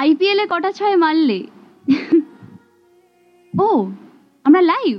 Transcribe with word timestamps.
IPL 0.00 0.40
কটা 0.52 0.70
ছয় 0.78 0.96
মারলে? 1.04 1.38
ও, 3.54 3.68
আমরা 4.44 4.60
live 4.72 4.96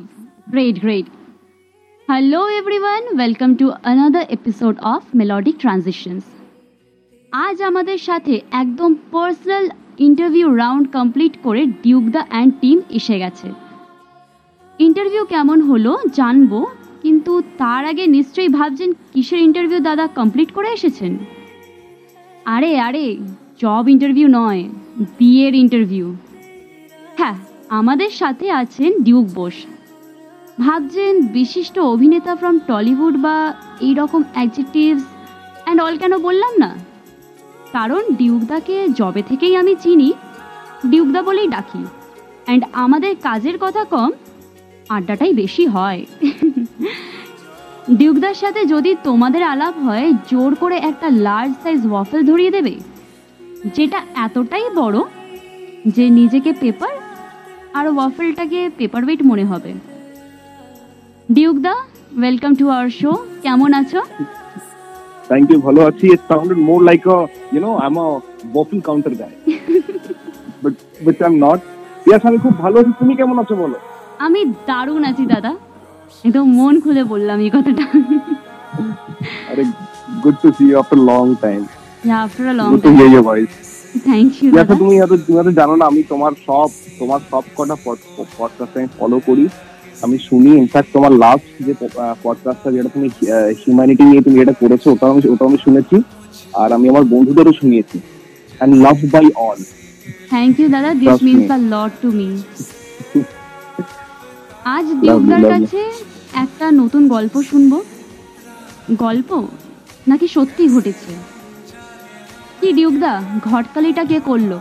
great 0.54 0.76
great 0.84 1.08
hello 2.08 2.42
everyone 2.60 3.04
welcome 3.18 3.52
to 3.60 3.66
another 3.92 4.26
episode 4.38 4.76
of 4.94 5.02
melodic 5.20 5.56
transitions 5.64 6.26
আজ 7.34 7.58
আমাদের 7.70 8.00
সাথে 8.08 8.34
একদম 8.62 8.92
পার্সোনাল 9.12 9.66
ইন্টারভিউ 10.08 10.48
রাউন্ড 10.64 10.86
কমপ্লিট 10.98 11.34
করে 11.44 11.62
ডিউক 11.84 12.04
দ্য 12.16 12.22
অ্যান্ড 12.30 12.52
টিম 12.62 12.78
এসে 12.90 13.16
গেছে। 13.20 13.48
ইন্টারভিউ 14.80 15.24
কেমন 15.34 15.58
হলো 15.62 15.92
জানব, 16.20 16.52
কিন্তু 17.04 17.32
তার 17.58 17.82
আগে 17.86 18.04
নিশ্চয়ই 18.08 18.52
ভাবছেন 18.58 18.90
কিসের 19.14 19.40
ইন্টারভিউ 19.48 19.80
দাদা 19.80 20.06
কমপ্লিট 20.20 20.50
করে 20.52 20.70
এসেছেন? 20.78 21.14
আরে 22.56 22.72
আরে 22.80 23.06
জব 23.62 23.84
ইন্টারভিউ 23.90 24.28
নয়। 24.42 24.64
বিয়ের 24.96 25.56
ইন্টারভিউ 25.56 26.16
হ্যাঁ 27.18 27.36
আমাদের 27.70 28.10
সাথে 28.10 28.52
আছেন 28.52 29.04
ডিউক 29.04 29.26
বোস 29.26 29.54
ভাবছেন 30.60 31.28
বিশিষ্ট 31.28 31.80
অভিনেতা 31.80 32.36
ফ্রম 32.36 32.60
টলিউড 32.60 33.18
বা 33.18 33.54
এই 33.82 33.94
রকম 33.94 34.24
অ্যাডজেক্টিভস 34.34 35.04
অ্যান্ড 35.64 35.82
অল 35.82 35.98
কেন 35.98 36.18
বললাম 36.18 36.58
না? 36.58 36.76
কারণ 37.72 38.04
ডিউকদাকে 38.14 38.88
জবে 38.90 39.22
থেকেই 39.22 39.56
আমি 39.56 39.76
চিনি। 39.76 40.14
ডিউকদা 40.86 41.22
বলেই 41.22 41.48
ডাকি। 41.48 41.86
অ্যান্ড 42.46 42.64
আমাদের 42.74 43.16
কাজের 43.24 43.58
কথা 43.60 43.84
কম, 43.84 44.12
আড্ডাটাই 44.90 45.34
বেশি 45.34 45.66
হয়। 45.66 46.06
ডিউকদার 47.92 48.34
সাথে 48.34 48.66
যদি 48.66 48.96
তোমাদের 49.04 49.44
আলাপ 49.44 49.78
হয়, 49.78 50.14
জোর 50.32 50.56
করে 50.56 50.76
একটা 50.76 51.10
লার্জ 51.10 51.54
সাইজ 51.64 51.88
ওয়াফেল 51.88 52.26
ধরিয়ে 52.26 52.52
দেবে। 52.52 52.95
যেটা 53.76 54.00
এতটাই 54.26 54.66
বড় 54.80 54.98
যে 55.96 56.06
নিজেকে 56.20 56.52
পেপার 56.62 56.94
আর 57.78 57.86
ওয়াফেলটাকে 57.96 58.60
পেপার 58.80 59.02
ওয়েট 59.06 59.22
মনে 59.32 59.46
হবে। 59.52 59.72
ডিউক 61.36 61.58
দা 61.66 61.76
ওয়েলকাম 62.20 62.52
টু 62.60 62.66
আওয়ার 62.76 62.90
শো 63.00 63.12
কেমন 63.46 63.70
আছো? 63.80 64.00
থ্যাংক 65.30 65.46
ইউ 65.52 65.60
ভালো 65.68 65.82
আছি। 65.90 66.06
It 66.16 66.22
sounded 66.30 66.60
more 66.70 66.80
like 66.90 67.02
a 67.16 67.18
you 67.54 67.60
know 67.66 67.72
I 67.84 67.88
am 67.92 67.98
a 68.06 68.08
waffle 68.56 68.80
counter 68.88 69.14
guy 69.22 69.34
but 70.64 70.74
but 71.06 71.16
I 71.24 71.30
am 71.32 71.36
not 71.46 71.60
ইয়াস 72.08 72.24
আমি 72.30 72.38
খুব 72.44 72.54
ভালো 72.64 72.76
আছি। 72.82 72.92
তুমি 73.02 73.14
কেমন 73.20 73.38
আছো 73.44 73.56
বলো? 73.64 73.78
আমি 74.26 74.40
দারুণ 74.70 75.04
আছি 75.12 75.24
দাদা। 75.34 75.52
একদম 76.28 76.46
মন 76.60 76.74
খুলে 76.84 77.04
বললাম 77.14 77.38
এই 77.46 77.52
কথাটা। 77.56 77.86
আরে 79.52 79.64
good 80.24 80.36
to 80.44 80.48
see 80.58 80.64
you 80.70 80.76
after 80.82 81.00
long 81.12 81.26
time 81.46 81.62
thank 84.04 84.32
you 84.44 84.50
তুমি 84.78 85.18
তুমি 85.28 85.54
জানো 85.54 85.76
না 85.76 85.86
আমি 85.86 86.04
তোমার 86.04 86.32
সব 86.46 86.70
তোমার 87.00 87.20
সব 87.32 87.44
কটা 87.56 87.76
পডকাস্ট 88.38 88.78
আমি 88.78 88.88
ফলো 89.00 89.20
করি। 89.26 89.48
আমি 90.02 90.18
শুনি 90.18 90.50
ইনফ্যাক্ট 90.58 90.90
তোমার 90.94 91.12
লাস্ট 91.12 91.64
যে 91.66 91.74
পডকাস্টটা 92.24 92.72
যেটা 92.72 92.90
তুমি 92.90 93.08
হিউম্যানিটি 93.60 94.04
নিয়ে 94.04 94.22
তুমি 94.22 94.40
যেটা 94.40 94.54
করেছ 94.54 95.04
আমি 95.04 95.22
আমি 95.46 95.58
শুনেছি। 95.64 96.02
আর 96.54 96.74
আমি 96.74 96.90
আমার 96.90 97.04
বন্ধুদেরও 97.04 97.54
শুনিয়েছি। 97.54 98.00
And 98.58 98.76
love 98.76 98.98
by 99.12 99.32
all 99.36 99.60
thank 100.30 100.60
you 100.60 100.68
দাদা। 100.70 100.94
This. 100.94 101.24
Means 101.24 101.52
a 101.52 101.58
lot 101.58 101.92
to 102.02 102.12
me 102.12 102.28
আজ 104.66 104.86
lovely. 104.86 105.50
কাছে 105.50 105.82
একটা 106.34 106.72
নতুন 106.72 107.08
গল্প 107.08 107.42
শুনব। 107.42 107.82
গল্প? 109.00 109.48
নাকি 110.08 110.28
সত্যি 110.28 110.68
ঘটেছে? 110.68 111.35
কি 112.66 112.74
ডিউকদা? 112.82 113.14
ঘটকালিটা 113.50 114.04
কে 114.12 114.18
করল? 114.30 114.52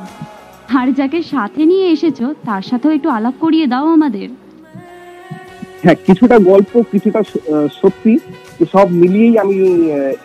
আর 0.79 0.87
যাকে 0.99 1.19
সাথে 1.33 1.63
নিয়ে 1.71 1.87
এসেছ, 1.95 2.19
তার 2.49 2.63
সাথেও 2.71 2.93
একটু 2.97 3.09
আলাপ 3.17 3.35
করিয়ে 3.45 3.67
দাও 3.73 3.87
আমাদের। 3.97 4.29
হ্যাঁ 5.83 5.99
কিছুটা 6.07 6.37
গল্প, 6.51 6.73
কিছুটা 6.93 7.21
সত্যি 7.81 8.13
সব 8.75 8.87
মিলিয়েই 9.01 9.35
আমি 9.43 9.57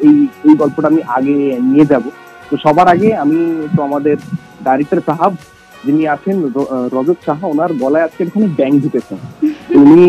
এই 0.08 0.16
এই 0.48 0.54
গল্পটা 0.62 0.88
আমি 0.92 1.02
আগে 1.18 1.36
নিয়ে 1.72 1.86
যাব। 1.92 2.04
তো 2.50 2.56
সবার 2.64 2.88
আগে 2.94 3.10
আমি 3.24 3.40
তো 3.76 3.80
আমাদের 3.88 4.18
ডাইরেক্টর 4.66 5.02
সাহাব, 5.08 5.34
যিনি 5.86 6.04
আছেন 6.16 6.36
রজত 6.96 7.20
সাহা, 7.28 7.46
ওনার 7.54 7.72
গলায় 7.82 8.06
আজকে 8.08 8.22
এখানে 8.28 8.48
ব্যাং 8.58 8.72
ঢুকেছেন 8.84 9.20
উনি, 9.82 10.06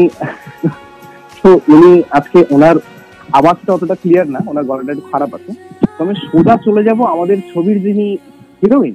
তো 1.43 1.51
উনি 1.75 1.91
আজকে 2.19 2.39
ওনার 2.55 2.77
আওয়াজটা 3.33 3.73
অতটা 3.73 3.95
ক্লিয়ার 3.95 4.29
না 4.31 4.41
ওনার 4.47 4.65
গলাটা 4.65 4.93
একটু 4.93 5.05
খারাপ 5.13 5.35
আছে। 5.35 5.53
তো 5.99 6.05
আমি 6.05 6.15
সোজা 6.33 6.57
চলে 6.65 6.85
যাব 6.85 7.03
আমাদের 7.05 7.39
ছবির 7.55 7.83
যিনি 7.83 8.19
হিরোইন 8.63 8.95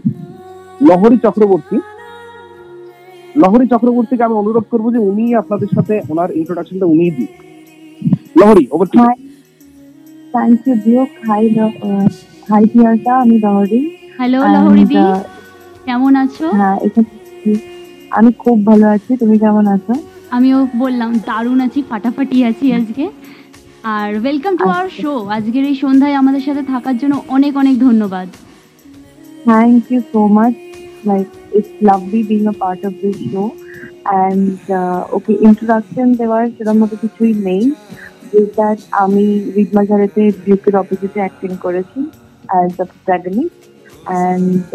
লহরী 0.82 1.18
চক্রবর্তী। 1.18 1.78
লহরী 3.36 3.68
চক্রবর্তীকে 3.68 4.24
আমি 4.24 4.34
অনুরোধ 4.34 4.64
করব 4.72 4.94
যে 4.94 4.98
উনি 4.98 5.36
আপনাদের 5.36 5.68
সাথে 5.76 6.02
ওনার 6.10 6.32
ইন্ট্রোডাকশনটা 6.32 6.86
উনিই 6.86 7.12
দিন। 7.12 7.28
Lahari 8.40 8.68
over 8.72 8.88
to 8.88 9.00
Duke. 10.86 11.10
Hi, 11.28 11.44
Lo- 11.48 11.78
uh, 11.82 12.10
hi, 12.50 12.64
Priyanka. 12.66 13.14
আমি 13.22 13.40
লহরি। 13.40 13.98
হ্যালো 14.18 14.42
And, 14.42 14.54
লহরিদি 14.56 14.96
uh, 14.96 15.20
কেমন 15.86 16.16
আছো? 16.16 16.52
হ্যাঁ 16.52 16.78
আমি 18.12 18.32
খুব 18.34 18.66
ভালো 18.66 18.88
আছি। 18.88 19.18
তুমি 19.18 19.40
কেমন 19.40 19.68
আছো? 19.68 19.94
আমিও 20.32 20.68
বললাম 20.78 21.20
দারুণ 21.26 21.62
আছি 21.62 21.82
ফাটাফাটি 21.90 22.44
আছি 22.44 22.74
আজকে। 22.74 23.10
আর 23.94 24.12
ওয়েলকাম 24.24 24.54
টু 24.60 24.66
আওয়ার। 24.74 24.90
শো 25.02 25.14
আজকের 25.38 25.64
এই 25.72 25.78
সন্ধ্যায় 25.84 26.16
আমাদের 26.22 26.44
সাথে 26.48 26.64
থাকার 26.74 26.96
জন্য 27.02 27.16
অনেক 27.36 27.54
অনেক 27.62 27.76
ধন্যবাদ। 27.88 28.28
Thank 29.48 29.84
you 29.92 30.00
so 30.12 30.22
much 30.38 30.56
like 31.10 31.28
it's 31.58 31.74
lovely 31.88 32.22
being 32.30 32.42
a 32.54 32.56
part 32.62 32.82
of 32.88 32.94
this 33.02 33.18
show 33.32 33.44
and 34.08 34.58
okay 35.18 35.32
introduction 35.48 36.08
দেওয়ার 36.20 36.44
সেরকম 36.56 36.78
মতো 36.82 36.96
কিছুই 37.04 37.34
নেই। 37.48 37.64
দ্যাট 38.58 38.80
আমি 39.04 39.26
রিদমা 39.56 39.84
ঝাড়েতে 39.90 40.22
ডিউকের 40.46 40.76
অপোজিটে 40.84 41.20
অ্যাক্টিং 41.24 41.52
করেছি 41.66 42.00
অ্যাজ 42.50 42.68
দ্য 42.78 42.86
প্রোটাগনিস্ট 42.92 43.62
অ্যান্ড 44.10 44.66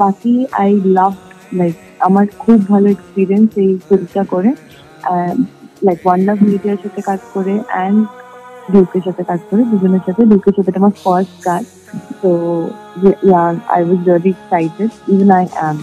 বাকি 0.00 0.34
আই 0.62 0.70
লাভ 0.98 1.14
লাইক 1.58 1.76
আমার 2.08 2.24
খুব 2.42 2.58
ভালো 2.72 2.86
এক্সপিরিয়েন্স 2.96 3.48
এই 3.64 3.70
ফিল্মটা 3.86 4.22
করে। 4.32 4.50
লাইক 5.86 6.00
ওয়ান 6.06 6.20
লাভ 6.28 6.38
মিডিয়ার 6.50 6.78
সাথে 6.84 7.00
কাজ 7.08 7.20
করে 7.34 7.54
অ্যান্ড 7.72 7.98
ডিউকের 8.72 9.02
সাথে 9.06 9.22
কাজ 9.30 9.40
করে 9.48 9.62
দুজনের 9.70 10.02
সাথে। 10.06 10.22
ডিউকের 10.30 10.54
সাথে 10.56 10.70
আমার 10.82 10.94
ফার্স্ট 11.04 11.36
কাজ। 11.48 11.64
So 12.20 12.30
yeah, 13.30 13.48
I 13.78 13.80
was 13.88 13.98
really 14.08 14.30
excited. 14.36 14.90
Even 15.12 15.28
I 15.42 15.44
am. 15.68 15.76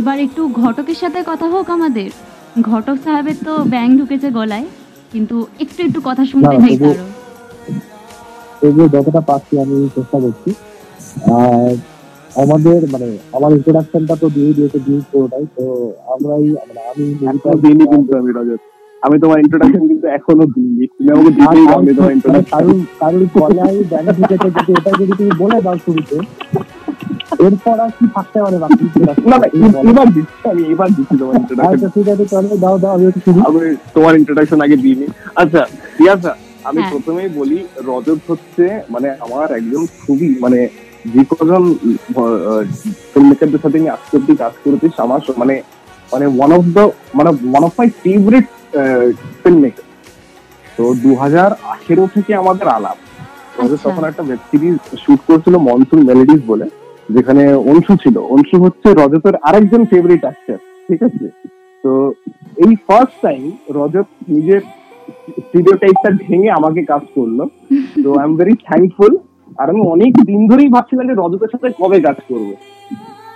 এবার 0.00 0.16
একটু 0.26 0.42
ঘটকের 0.62 0.98
সাথে 1.02 1.18
কথা 1.30 1.46
হোক 1.54 1.66
আমাদের। 1.76 2.10
ঘটক 2.70 2.96
সাহেবের 3.04 3.38
তো 3.46 3.52
ব্যাং 3.72 3.88
ঢুকেছে 3.98 4.28
গলায় 4.38 4.66
কিন্তু 5.12 5.36
একটু 5.64 5.80
একটু 5.86 6.00
কথা 6.08 6.22
শুনতে 6.32 6.56
চাই 6.62 6.74
তারও। 6.82 7.06
তবুও 8.60 8.86
যতটা 8.94 9.22
পাচ্ছি 9.28 9.54
আমি 9.64 9.76
চেষ্টা 9.96 10.18
করছি। 10.24 10.50
আর 11.38 11.70
আমাদের 12.36 12.80
মানে 12.92 13.06
আমার 13.36 13.50
ইন্ট্রোডাকশনটা 13.56 14.14
তো 14.22 14.26
দিয়ে 14.36 14.52
দিয়েছে 14.56 14.78
ডিউ 14.86 14.98
পুরোটাই 15.10 15.44
তো 15.56 15.64
আমরাই 16.12 16.44
মানে 16.58 16.80
আমি 16.90 17.04
দিইনি 17.62 17.84
কিন্তু 17.92 18.10
আমি 18.20 18.30
রজত 18.38 18.60
আমি 19.02 19.16
তোমার 19.22 19.38
ইন্ট্রোডাকশন 19.44 19.82
কিন্তু 19.90 20.06
এখনও 20.18 20.46
দিইনি। 20.54 20.84
তুমি 20.94 21.08
আমাকে 21.14 21.30
দিতেই 21.32 21.66
পারবে 21.66 21.90
তোমার 21.96 22.12
ইন্ট্রোডাকশন 22.16 22.52
কারণ 22.54 22.76
কারণ 23.00 23.20
গলায় 23.36 23.76
ব্যাংক 23.90 24.08
ঢুকেছে 24.18 24.48
যদি 24.56 24.72
এটা 24.72 24.90
যদি 25.00 25.12
তুমি 25.18 25.32
বলে 25.42 25.58
দাও 25.66 25.76
শুরুতে 25.84 26.16
এরপর 27.40 27.76
আর 27.80 27.90
কি 27.98 28.04
থাকতে 28.16 28.38
পারে 28.44 28.56
বাকি 28.62 28.84
না 29.26 29.36
না 29.42 29.46
এবার 29.88 30.08
দিচ্ছি 30.14 30.36
আমি 30.52 30.62
এবার 30.72 30.88
দিচ্ছি 30.96 31.14
তোমার 31.20 31.34
ইন্ট্রোডাকশন 31.36 31.72
আচ্ছা 31.72 31.88
ঠিক 31.94 32.06
আছে 32.12 32.24
চলো 32.32 32.48
দাও 32.64 32.76
দাও 32.82 32.92
আমি 32.96 33.04
একটু 33.10 33.20
শুনি। 33.26 33.40
আমি 33.48 33.62
তোমার 33.94 34.12
ইন্ট্রোডাকশন 34.20 34.58
আগে 34.62 34.76
দিইনি। 34.84 35.06
আচ্ছা 35.36 35.62
রিয়াজা 35.98 36.32
আমি 36.68 36.78
হ্যাঁ। 36.78 36.90
প্রথমেই 36.92 37.30
বলি 37.38 37.58
রজত 37.88 38.20
হচ্ছে 38.28 38.64
মানে 38.90 39.08
আমার 39.24 39.46
একজন 39.58 39.82
খুবই 39.98 40.30
মানে 40.44 40.58
ফিল্ম 43.12 43.28
মেকারদের 43.28 43.60
সাথে 43.62 43.78
আমি 43.78 43.88
আজকে 43.88 44.16
অব্দি 44.16 44.36
কাজ 44.36 44.52
করেছি 44.64 44.86
আমার 44.98 45.20
মানে 45.38 45.62
মানে 46.12 46.26
ওয়ান 46.26 46.52
অফ 46.52 46.64
দ্য 46.64 46.90
মানে 47.14 47.30
one 47.30 47.64
of 47.64 47.72
my 47.78 47.88
favourite 48.04 48.46
film 49.42 49.58
maker 49.60 49.84
তো 50.78 50.94
দু 50.94 51.14
হাজার 51.14 51.52
আঠেরো 51.52 52.06
থেকে 52.14 52.34
আমাদের 52.34 52.68
আলাপ। 52.68 52.96
আচ্ছা। 53.58 53.76
তখন 53.82 54.04
একটা 54.04 54.22
ওয়েব 54.22 54.38
সিরিজ 54.50 54.76
শুট 54.98 55.20
করছিল 55.26 55.56
মনসুন 55.56 56.00
মেলোডিজ 56.06 56.40
বলে 56.46 56.66
যেখানে 57.08 57.54
অংশু 57.54 57.96
ছিল। 57.96 58.18
অংশু 58.18 58.56
হচ্ছে 58.62 58.88
রজতের 58.94 59.34
আরেকজন 59.42 59.84
ফেভারিট 59.84 60.22
অ্যাক্টর 60.24 60.58
ঠিক 60.88 61.02
আছে? 61.02 61.26
তো 61.84 62.12
এই 62.56 62.76
ফার্স্ট 62.86 63.16
টাইম 63.22 63.50
রজত 63.70 64.08
নিজের 64.28 64.60
স্টিরিওটাইপটা 65.38 66.10
ভেঙে 66.28 66.50
আমাকে 66.50 66.82
কাজ 66.82 67.02
করল। 67.14 67.38
তো 68.04 68.08
আই 68.18 68.24
এম 68.24 68.36
ভেরি 68.36 68.54
থ্যাঙ্কফুল 68.64 69.16
আর 69.58 69.70
আমি 69.70 69.80
অনেক 69.80 70.12
দিন 70.24 70.48
ধরেই 70.48 70.68
ভাবছিলাম 70.68 71.06
যে 71.06 71.14
রজতের 71.14 71.50
সাথে 71.52 71.68
কবে 71.80 72.00
কাজ 72.00 72.16
করব। 72.28 72.48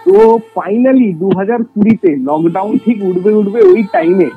তো 0.05 0.39
ফাইনালি 0.55 1.13
দু 1.13 1.29
হাজার 1.29 1.63
কুড়িতে 1.65 2.17
লকডাউন 2.17 2.79
ঠিক 2.85 3.05
উঠবে 3.05 3.35
উঠবে 3.35 3.61
ওই 3.61 3.83
টাইমে 3.93 4.29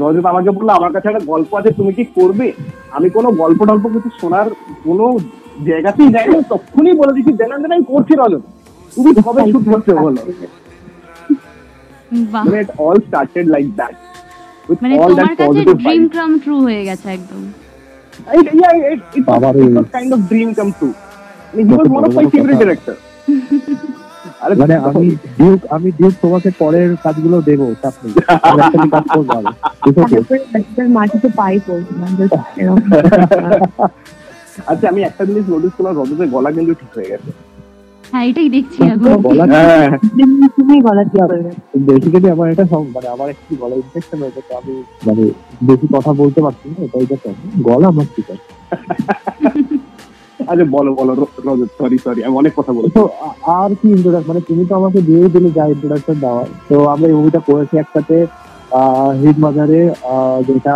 রজত 0.00 0.24
আমাকে 0.26 0.50
বলল 0.50 0.68
আমার 0.68 0.92
কাছে 0.92 1.08
একটা 1.08 1.24
গল্প 1.26 1.54
আছে 1.54 1.70
তুমি 1.72 1.92
কি 1.92 2.04
করবে? 2.04 2.52
আমি 2.90 3.10
কোনো 3.10 3.30
গল্প 3.32 3.64
টল্প 3.64 3.88
কিছু 3.88 4.10
শোনার 4.20 4.50
কোনো 4.84 5.18
জায়গাতেই 5.66 6.08
যাই 6.08 6.28
না 6.28 6.42
তখনই 6.48 6.92
বলে 6.92 7.12
দিচ্ছি 7.12 7.32
দেন 7.32 7.50
দেন 7.62 7.72
আমি 7.72 7.84
করছি 7.84 8.12
রজত। 8.14 8.42
তুমি 8.96 9.14
কবে 9.14 9.52
শুট 9.52 9.64
করতে 9.74 9.92
বলো। 9.94 10.20
মানে 12.32 12.64
অল 12.78 12.96
স্টার্টেড 13.00 13.46
লাইক 13.48 13.68
দ্যাট 13.74 13.94
মানে 14.82 14.94
তোমার 14.96 15.36
কাছে 15.36 15.60
ড্রিম 15.74 16.08
কাম 16.08 16.38
ট্রু 16.38 16.60
হয়ে 16.60 16.84
গেছে 16.84 17.08
একদম। 17.08 17.42
Yeah 18.60 18.92
it, 18.92 19.00
it, 19.18 19.24
বাবা 19.26 19.48
was, 19.48 19.56
রে। 19.56 19.62
it 19.62 19.74
was 19.74 21.11
আরে 24.42 24.54
মানে 24.54 24.74
আমি 24.88 25.04
ডিউক 25.38 25.60
আমি 25.70 25.88
ডিউক 25.98 26.14
তোমাকে 26.22 26.48
পরের 26.58 26.90
কাজগুলো 27.04 27.36
দেবো 27.42 27.66
চাপ 27.82 27.94
নেই। 28.02 28.12
আমি 28.68 28.88
কাজ 28.90 29.04
করব 29.08 29.30
মাটিতে 30.90 31.28
পাই। 31.38 31.54
আচ্ছা 34.70 34.86
আমি 34.88 35.00
একটা 35.02 35.22
জিনিস 35.24 35.44
নোটিস 35.48 35.72
করলাম 35.76 35.94
রজতের 36.00 36.28
গলা 36.30 36.50
কিন্তু 36.52 36.72
ঠিক 36.74 36.90
হয়ে 36.96 37.10
গেছে। 37.12 37.30
হ্যাঁ 38.04 38.24
এটাই 38.30 38.48
দেখছি 38.48 38.78
হ্যাঁ। 38.82 38.96
বেসিক্যালি 41.86 42.28
আমার 42.30 42.46
এটা 42.52 42.64
মানে 42.94 43.08
আমার 43.08 43.28
একটু 43.30 43.52
গলা 43.56 43.74
ইনফেকশন 43.74 44.18
হয়েছে 44.22 44.40
তো 44.48 44.52
আমি 44.60 44.74
মানে 45.06 45.22
বেশি 45.62 45.86
কথা 45.94 46.10
বলতে 46.12 46.40
পারছি 46.40 46.64
না 46.68 46.78
এটাই 46.86 47.04
তো 47.10 47.16
গলা 47.62 47.86
আমার 47.88 48.06
ঠিক 48.14 48.26
আছে। 48.30 48.48
আচ্ছা 50.50 50.64
বলো 50.76 50.90
বলো 50.94 51.12
রজত 51.46 51.70
সরি 51.78 51.98
সরি 51.98 52.20
আমি 52.26 52.36
অনেক 52.36 52.52
কথা 52.56 52.72
বলেছি। 52.72 52.98
আর 53.60 53.70
কি 53.80 53.86
ইন্ট্রোডাকশন 53.96 54.28
মানে 54.28 54.40
তুমি 54.40 54.62
তো 54.64 54.72
আমাকে 54.74 54.98
দিয়ে 55.00 55.28
দিলে 55.28 55.50
যা 55.50 55.64
ইন্ট্রোডাকশন 55.66 56.16
দেওয়া 56.20 56.42
তো 56.68 56.76
আমরা 56.88 57.06
এই 57.08 57.14
মুভিটা 57.14 57.40
করেছি 57.48 57.74
একসাথে 57.78 58.16
হিট 59.22 59.36
আহ, 59.44 60.38
যেটা 60.48 60.74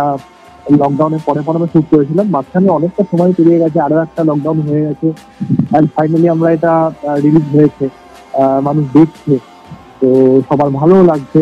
লকডাউনের 0.81 1.21
পরে 1.27 1.41
পরে 1.41 1.57
আমরা 1.57 1.71
শুট 1.73 1.85
করেছিলাম। 1.91 2.25
মাঝখানে 2.35 2.67
অনেকটা 2.69 3.03
সময় 3.11 3.31
পেরিয়ে 3.37 3.59
গেছে 3.59 3.77
আরও 3.79 3.97
একটা 4.01 4.21
লকডাউন 4.23 4.57
হয়ে 4.61 4.85
গেছে। 4.87 5.07
অ্যান্ড 5.71 5.87
ফাইনালি 5.95 6.27
আমরা 6.29 6.49
এটা 6.51 6.71
রিলিজ 7.23 7.45
হয়েছে 7.55 7.85
মানুষ 8.61 8.85
দেখছে। 8.93 9.33
তো 10.01 10.07
সবার 10.47 10.69
ভালো 10.69 10.95
লাগছে। 11.03 11.41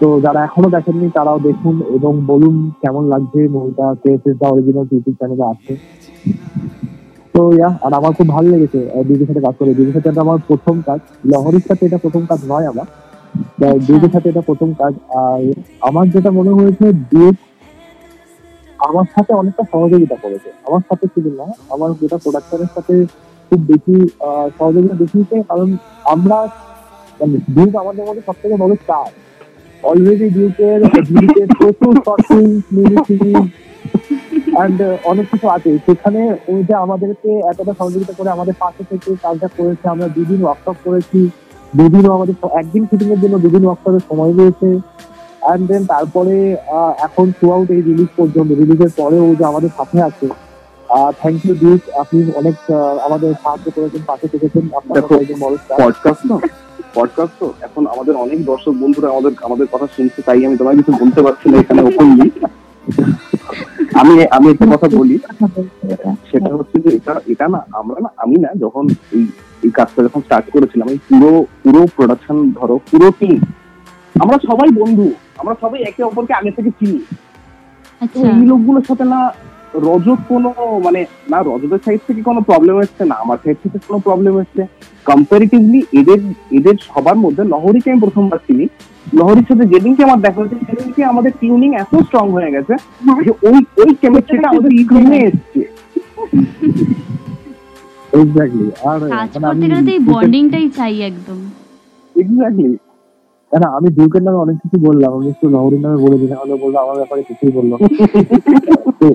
তো 0.00 0.06
যারা 0.20 0.40
এখনও 0.44 0.68
দেখেননি 0.70 1.08
তারাও 1.10 1.38
দেখুন 1.38 1.74
এবং 1.96 2.12
বলুন 2.30 2.54
কেমন 2.82 3.04
লাগছে 3.08 3.40
মুভিটা 3.48 3.86
কেএসএস 4.02 4.36
দা 4.40 4.46
অরিজিনাল 4.48 4.86
ইউটিউব 4.92 5.16
চ্যানেলে 5.18 5.44
আছে। 5.52 5.72
তো 7.34 7.40
ইয়া, 7.58 7.68
আর 7.84 7.92
আমার 7.98 8.12
খুব 8.18 8.28
ভালো 8.34 8.48
লেগেছে 8.54 8.80
দিদির 9.08 9.26
সাথে 9.28 9.42
কাজ 9.46 9.54
করে। 9.60 9.70
দিদির 9.78 9.94
সাথে 9.96 10.08
আমার 10.26 10.38
প্রথম 10.48 10.76
কাজ। 10.88 11.00
লহরির 11.30 11.64
সাথে 11.68 11.82
এটা 11.88 11.98
প্রথম 12.04 12.22
কাজ 12.30 12.40
নয় 12.52 12.66
আমার। 12.72 12.88
দিদির 13.86 14.12
সাথে 14.14 14.28
এটা 14.32 14.42
প্রথম 14.48 14.68
কাজ। 14.80 14.92
আর 15.22 15.42
আমার 15.88 16.04
যেটা 16.14 16.30
মনে 16.38 16.52
হয়েছে 16.58 16.86
ডিউক 17.10 17.36
আমার 18.88 19.06
সাথে 19.14 19.32
অনেকটা 19.40 19.64
সহযোগিতা 19.72 20.16
করেছে। 20.24 20.48
আমার 20.68 20.82
সাথে 20.88 21.04
শুধু 21.14 21.30
না, 21.40 21.46
আমার 21.74 21.90
গোটা 22.00 22.16
প্রোডাকশনের 22.24 22.70
সাথে 22.74 22.94
খুব 23.48 23.60
বেশি 23.70 23.96
সহযোগিতা 24.58 24.94
দেখিয়েছে 25.02 25.36
কারণ 25.50 25.68
আমরা 26.14 26.38
মানে 27.20 27.36
ডিউক 27.54 27.72
আমাদের 27.82 28.04
মধ্যে 28.08 28.22
সব 28.28 28.36
থেকে 28.42 28.54
বড় 28.62 28.72
স্টার 28.82 29.08
অলরেডি 29.82 30.26
ডিউকের 30.36 30.80
প্রচুর 31.58 31.94
শর্টিং 32.06 32.44
অ্যান্ড 34.56 34.78
অনেক 35.04 35.26
কিছু 35.32 35.46
আছে। 35.48 35.70
সেখানে 35.86 36.20
ওই 36.48 36.60
যে 36.68 36.74
আমাদেরকে 36.74 37.30
এতটা 37.50 37.72
সহযোগিতা 37.78 38.12
করে 38.12 38.28
আমাদের 38.30 38.54
পাশে 38.58 38.82
থেকে 38.90 39.10
কাজটা 39.22 39.48
করেছে 39.56 39.86
আমরা 39.88 40.06
দুদিন 40.08 40.40
ওয়ার্কশপ 40.44 40.76
করেছি। 40.84 41.20
দুদিনও 41.76 42.12
আমাদের 42.12 42.34
একদিন 42.60 42.82
শুটিং 42.90 43.08
এর 43.12 43.20
জন্য 43.20 43.34
দুদিন 43.38 43.62
ওয়ার্কশপের 43.66 44.04
সময় 44.08 44.32
রয়েছে 44.32 44.68
অ্যান্ড 45.42 45.64
দেন 45.68 45.82
তারপরে 45.86 46.36
এখন 46.98 47.26
থ্রু 47.36 47.46
আউট 47.52 47.68
এই 47.70 47.80
রিলিজ 47.82 48.10
পর্যন্ত 48.16 48.50
রিলিজের 48.52 48.92
পরেও 48.96 49.26
যে 49.38 49.44
আমাদের 49.44 49.70
সাথে 49.76 49.98
আছে 50.02 50.26
থ্যাংক 51.20 51.38
ইউ 51.44 51.54
ডিউক 51.54 51.80
আপনি 51.98 52.18
অনেক 52.34 52.56
আমাদের 53.06 53.30
সাহায্য 53.42 53.66
করেছেন 53.70 54.02
পাশে 54.06 54.26
থেকেছেন। 54.28 54.64
পডকাস্ট 55.78 56.22
তো 56.28 56.36
পডকাস্ট 56.94 57.34
তো? 57.40 57.46
এখন 57.60 57.82
আমাদের 57.86 58.14
অনেক 58.16 58.38
দর্শক 58.44 58.74
বন্ধুরা 58.82 59.08
আমাদের 59.10 59.32
আমাদের 59.44 59.66
কথা 59.72 59.86
শুনছে 59.96 60.20
তাই 60.22 60.46
আমি 60.46 60.56
তোমায় 60.56 60.76
কিছু 60.76 60.92
বলতে 61.00 61.20
পারছি 61.22 61.46
না 61.50 61.56
এখানে 61.58 61.80
ওপেনলি 61.82 62.26
আমি 63.94 64.14
আমি 64.30 64.46
একটা 64.50 64.66
কথা 64.72 64.86
বলি। 64.98 65.16
সেটা 66.30 66.50
হচ্ছে 66.56 66.76
যে 66.84 66.90
এটা 66.98 67.12
এটা 67.26 67.46
না 67.48 67.60
আমরা 67.72 67.98
না 68.00 68.10
আমি 68.16 68.36
না 68.36 68.50
যখন 68.60 68.84
এই 69.16 69.24
এই 69.62 69.70
কাজটা 69.70 70.00
যখন 70.02 70.20
স্টার্ট 70.22 70.46
করেছিলাম 70.50 70.86
এই 70.88 71.00
পুরো 71.08 71.30
পুরো 71.62 71.80
প্রোডাকশন 71.96 72.36
ধরো 72.58 72.76
পুরো 72.90 73.08
টিম 73.20 73.36
আমরা 74.14 74.36
সবাই 74.48 74.68
বন্ধু 74.80 75.06
আমরা 75.38 75.54
সবাই 75.60 75.80
একে 75.82 76.02
অপরকে 76.02 76.32
আগে 76.34 76.50
থেকে 76.50 76.70
চিনি। 76.80 77.00
আচ্ছা। 78.00 78.18
এই 78.30 78.44
লোকগুলোর 78.46 78.84
সাথে 78.84 79.04
না 79.04 79.20
রজত 79.86 80.20
কোনো 80.28 80.50
মানে 80.82 81.00
না 81.30 81.38
রজতের 81.40 81.80
সাইড 81.84 82.00
থেকে 82.06 82.22
কোনো 82.22 82.40
প্রবলেম 82.40 82.76
এসছে 82.80 83.02
না 83.04 83.14
আমার 83.14 83.38
সাইড 83.44 83.56
থেকে 83.62 83.78
কোনো 83.86 83.98
প্রবলেম 83.98 84.34
এসছে। 84.38 84.62
কম্পারিটিভলি 85.06 85.80
এদের 85.92 86.20
এদের 86.50 86.76
সবার 86.88 87.16
মধ্যে 87.16 87.42
লহরিকে 87.44 87.88
আমি 87.90 88.00
প্রথমবার 88.00 88.40
চিনি। 88.46 88.66
লহরির 89.06 89.46
সাথে 89.48 89.64
যেদিনকে 89.72 90.02
আমার 90.04 90.20
দেখা 90.20 90.40
হয়েছে 90.40 90.56
সেদিনকে 90.68 91.02
আমাদের 91.04 91.32
টিউনিং 91.40 91.70
এত 91.74 91.92
স্ট্রং 92.06 92.24
হয়ে 92.36 92.50
গেছে 92.50 92.74
যে 93.24 93.30
ওই 93.48 93.58
ওই 93.82 93.90
কেমিস্ট্রিটা 94.02 94.48
আমাদের 94.48 94.72
স্ক্রিনে 94.80 95.18
এসছে। 95.28 95.60
এক্স্যাক্টলি 98.12 98.66
আর 98.90 98.98
মানে 99.42 99.92
এই 99.94 100.00
বন্ডিংটাই 100.10 100.66
চাই 100.78 100.94
একদম। 101.10 101.38
এক্স্যাক্টলি 102.16 102.70
না 103.52 103.68
আমি 103.78 103.88
ডিউকের 103.88 104.22
নামে 104.22 104.38
অনেক 104.38 104.56
কিছু 104.62 104.76
বললাম 104.78 105.10
আমি 105.18 105.28
একটু 105.28 105.46
লহরির 105.48 105.82
নামে 105.84 105.98
বলে 106.04 106.16
দিলাম 106.22 106.38
হলে 106.42 106.54
বলব 106.62 106.74
আমার 106.76 106.96
ব্যাপারে 106.96 107.22
কিছুই 107.22 107.52
বলল। 107.58 107.72
তো 109.00 109.06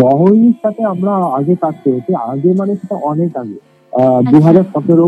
লহরির 0.00 0.56
সাথে 0.62 0.82
আমরা 0.84 1.12
আগে 1.38 1.54
কাজ 1.64 1.74
করেছি 1.84 2.10
আগে 2.30 2.50
মানে 2.60 2.72
সেটা 2.80 2.96
অনেক 3.10 3.30
আগে। 3.42 3.56
দু 4.30 4.36
হাজার 4.40 4.64
সতেরো 4.74 5.06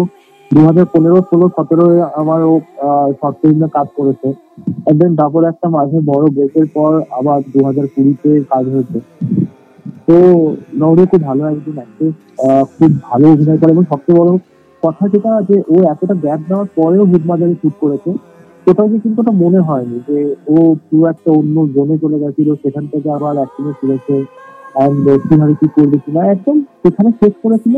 দু 0.50 0.60
হাজার 0.68 0.86
পনেরো, 0.94 1.18
ষোলো, 1.30 1.46
সতেরো 1.56 1.84
আমার 2.20 2.40
ও 2.50 2.52
শর্ট 3.20 3.36
ফিল্মে 3.40 3.68
কাজ 3.76 3.88
করেছে। 3.98 4.28
দেন 4.98 5.12
তারপর 5.20 5.42
একটা 5.52 5.66
মাঝে 5.76 5.98
বড় 6.10 6.24
ব্রেকের 6.36 6.66
পর 6.76 6.90
আবার 7.18 7.38
দু 7.52 7.58
হাজার 7.68 7.86
কুড়িতে 7.94 8.30
কাজ 8.52 8.64
হয়েছে। 8.74 8.98
তো 10.06 10.16
লহরি 10.80 11.04
খুব 11.12 11.22
ভালো 11.28 11.42
একজন 11.52 11.74
খুব 12.76 12.90
ভালো 13.08 13.24
অভিনয় 13.34 13.58
করে 13.60 13.70
এবং 13.74 13.84
সবচেয়ে 13.92 14.18
বড় 14.20 14.30
কথা 14.82 15.04
যেটা 15.12 15.30
যে 15.48 15.56
ও 15.74 15.76
এতটা 15.92 16.14
গ্যাপ 16.24 16.40
দেওয়ার 16.48 16.68
পরেও 16.78 17.04
ভূতমাজারে 17.10 17.54
শুট 17.62 17.74
করেছে 17.82 18.10
কোথাও 18.66 18.86
কি 18.90 18.96
কিন্তু 19.04 19.18
ওটা 19.22 19.34
মনে 19.42 19.60
হয়নি 19.68 19.96
যে 20.08 20.18
ও 20.54 20.56
পুরো 20.86 21.04
একটা 21.12 21.30
অন্য 21.40 21.56
জোনে 21.74 21.96
চলে 22.02 22.18
গেছিল, 22.22 22.48
সেখান 22.62 22.84
থেকে 22.92 23.08
আবার 23.16 23.34
অ্যাক্টিং 23.40 23.64
এ 23.70 23.72
ফিরেছে। 23.80 24.16
অ্যান্ড 24.76 25.04
কীভাবে 25.26 25.54
কি 25.60 25.66
করবে 25.76 25.96
কিনা, 26.04 26.20
একদম 26.34 26.56
সেখানে 26.82 27.10
শেষ 27.20 27.34
করেছিল, 27.44 27.74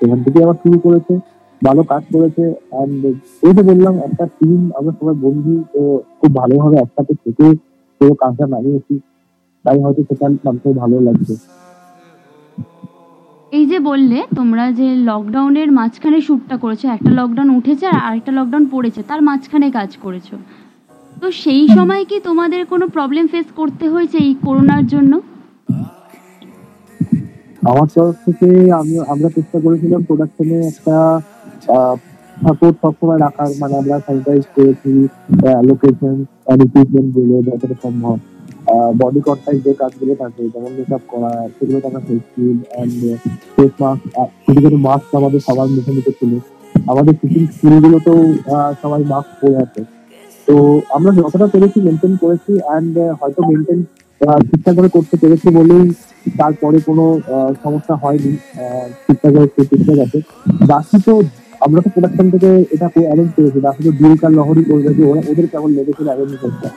সেখান 0.00 0.18
থেকে 0.24 0.38
আবার 0.44 0.56
শুরু 0.62 0.78
করেছে। 0.86 1.14
ভালো 1.62 1.82
কাজ 1.82 2.02
করেছে 2.14 2.44
অ্যান্ড 2.70 3.00
এই 3.42 3.52
যে 3.56 3.62
বললাম 3.62 3.94
একটা 3.98 4.24
টিম 4.38 4.60
আমরা 4.78 4.92
সবাই 4.92 5.16
বন্ধু 5.24 5.52
তো 5.72 5.80
খুব 6.20 6.30
ভালোভাবে 6.34 6.76
একসাথে 6.78 7.14
থেকে 7.24 7.46
পুরো 8.00 8.14
কাজটা 8.14 8.44
নামিয়েছি। 8.46 8.94
তাই 9.64 9.78
হয়তো 9.80 10.00
সেটা 10.08 10.26
নামতে 10.46 10.68
ভালো 10.72 10.96
লাগছে। 11.00 11.34
এই 13.52 13.64
যে 13.66 13.78
বললে 13.80 14.18
তোমরা 14.36 14.64
যে 14.72 14.88
লকডাউনের 15.10 15.70
মাঝখানে 15.72 16.18
শ্যুটটা 16.20 16.56
করেছ 16.56 16.82
একটা 16.86 17.10
লকডাউন 17.10 17.48
উঠেছে 17.50 17.84
আর 17.86 18.00
আরেকটা 18.00 18.32
লকডাউন 18.32 18.64
পড়েছে 18.70 19.00
তার 19.02 19.20
মাঝখানে 19.22 19.66
কাজ 19.70 19.90
করেছ। 19.96 20.28
তো 21.22 21.26
সেই 21.32 21.64
সময় 21.68 22.02
কি 22.04 22.16
তোমাদের 22.20 22.60
কোনো 22.66 22.84
প্রবলেম 22.88 23.24
ফেস 23.26 23.48
করতে 23.56 23.84
হয়েছে 23.88 24.16
এই 24.18 24.34
করোনার 24.46 24.84
জন্য? 24.86 25.12
আমার 27.70 27.88
তরফ 27.94 28.16
থেকে 28.26 28.48
আমি 28.72 28.94
আমরা 29.08 29.28
চেষ্টা 29.28 29.58
করেছিলাম 29.60 30.00
প্রোডাকশনে 30.02 30.56
একটা 30.66 30.96
সাপোর্ট 32.42 32.74
সবসময় 32.82 33.20
রাখার 33.24 33.50
মানে 33.60 33.74
আমরা 33.80 33.96
স্যানিটাইজ 34.06 34.44
করেছি 34.56 34.92
লোকেশন 35.68 36.16
ইকুইপমেন্টগুলো 36.66 37.36
যতটা 37.48 37.76
সম্ভব। 37.84 38.16
বডি 39.00 39.20
কন্ট্যাক্ট 39.26 39.60
যে 39.66 39.72
কাজগুলো 39.80 40.14
থাকে, 40.22 40.42
যেমন 40.52 40.70
মেকআপ 40.78 41.02
করা, 41.12 41.30
সেগুলো 41.56 41.78
আমরা 41.88 42.00
face 42.06 42.22
shield 42.32 42.60
and 42.72 42.92
face 43.54 43.72
mask 43.82 44.02
ছোট 44.44 44.56
ছোট 44.64 44.74
মাস্ক 44.88 45.08
আমাদের 45.20 45.40
সবার 45.46 45.68
মুখে 45.74 45.92
মুখে 45.96 46.12
ছিল 46.18 46.32
আমাদের 46.90 47.14
শুটিং 47.20 47.42
স্কুলগুলোতেও 47.54 48.20
সবাই 48.82 49.02
মাস্ক 49.12 49.30
পরে 49.40 49.56
আছে। 49.64 49.80
তো 50.46 50.54
আমরা 50.96 51.10
যতটা 51.20 51.46
পেরেছি 51.54 51.78
মেনটেন 51.86 52.12
করেছি 52.22 52.52
অ্যান্ড 52.66 52.94
হয়তো 53.20 53.40
মেনটেন 53.50 53.80
ঠিকঠাক 54.48 54.74
করে 54.78 54.88
করতে 54.96 55.16
পেরেছি 55.22 55.48
বলেই 55.58 55.84
তারপরে 56.40 56.78
কোনো 56.88 57.04
সমস্যা 57.64 57.94
হয়নি। 58.02 58.32
ঠিকঠাক 59.04 59.32
হচ্ছে 59.42 59.60
ঠিকঠাক 59.70 59.98
আছে 60.04 60.18
বাকি 60.70 60.96
তো 61.06 61.14
আমরা 61.62 61.82
তো 61.82 61.90
প্রোডাকশন 61.90 62.30
থেকে 62.30 62.64
এটা 62.70 62.86
অ্যারেঞ্জ 62.86 63.30
করেছি 63.36 63.84
তো 63.84 63.92
ডিউকার 63.92 64.32
লহরি 64.32 64.64
করবে 64.64 64.94
যে 64.94 65.04
ওরা 65.04 65.20
ওদের 65.30 65.46
কেমন 65.46 65.70
লেগেছিল 65.70 66.06
অ্যারেঞ্জ 66.06 66.36
করতে 66.36 66.68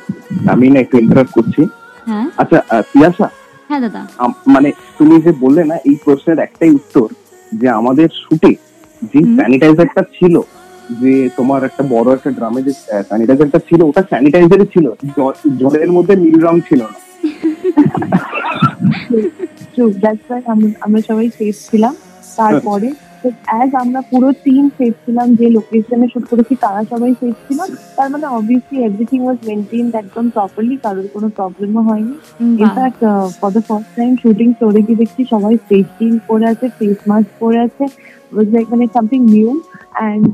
আমি 0.50 0.70
না 0.70 0.80
একটু 0.80 0.98
ইন্টারাক্ট 0.98 1.34
করছি। 1.34 1.68
হ্যাঁ। 2.08 2.30
আচ্ছা 2.38 2.64
পিয়াসা? 2.92 3.30
হ্যাঁ 3.70 3.82
দাদা। 3.82 4.08
মানে 4.48 4.72
তুমি 4.98 5.22
যে 5.22 5.34
বললে 5.40 5.64
না 5.64 5.78
এই 5.86 5.98
প্রশ্নের 6.06 6.40
একটাই 6.40 6.70
উত্তর 6.70 7.08
যে 7.52 7.70
আমাদের 7.70 8.10
শুটে 8.24 8.56
যে। 9.02 9.36
স্যানিটাইজারটা 9.36 10.04
ছিল 10.14 10.42
যে 11.02 11.30
তোমার 11.38 11.64
একটা 11.64 11.84
বড় 11.90 12.14
একটা 12.14 12.32
ড্রামে 12.32 12.62
যে 12.62 12.72
স্যানিটাইজারটা 13.04 13.60
ছিল 13.60 13.84
ওটা 13.84 14.02
স্যানিটাইজারই 14.02 14.66
ছিল 14.66 14.92
জলের 15.58 15.92
মধ্যে 15.92 16.16
নীল 16.16 16.40
রং 16.40 16.60
ছিল 16.70 16.84
না। 16.84 17.24
আমরা 20.46 20.70
আমরা 20.82 21.02
সবাই 21.02 21.30
সেফ 21.30 21.70
ছিলাম। 21.70 21.96
তারপরে 22.38 22.94
অ্যাজ 23.50 23.70
আমরা 23.84 24.00
পুরো 24.12 24.30
টিম 24.44 24.64
সেফ 24.78 24.94
ছিলাম 25.06 25.28
যে 25.40 25.46
লোকেশনে 25.58 26.08
শুট 26.14 26.26
করেছি 26.32 26.54
তারা 26.66 26.82
সবাই 26.92 27.12
সেফ 27.22 27.36
ছিল। 27.46 27.60
তার 27.98 28.08
মানে 28.14 28.26
অবভিয়াসলি 28.38 28.78
এভরিথিং 28.88 29.20
ওয়াজ 29.24 29.38
মেনটেন 29.48 29.86
একদম 30.04 30.26
প্রপারলি 30.36 30.76
কারোর 30.84 31.08
কোনো 31.16 31.28
প্রবলেমও 31.38 31.82
হয়নি। 31.90 32.16
In fact 32.64 33.02
for 33.40 33.50
the 33.56 33.64
first 33.68 33.90
time 33.98 34.12
shooting 34.24 34.48
স্টোরে 34.58 34.82
গিয়ে 34.88 35.00
দেখছি 35.02 35.22
সবাই 35.34 35.54
ফেস 35.68 35.86
শিল্ড 35.98 36.20
পরে 36.30 36.46
আছে 36.52 36.66
ফেস 36.78 36.98
মাস্ক 37.10 37.30
পরে 37.42 37.58
আছে। 37.68 37.86
ওয়াজ 38.34 38.48
লাইক 38.56 38.66
মানে 38.74 38.86
সামথিং 38.96 39.22
নিউ 39.34 39.50
অ্যান্ড 39.98 40.32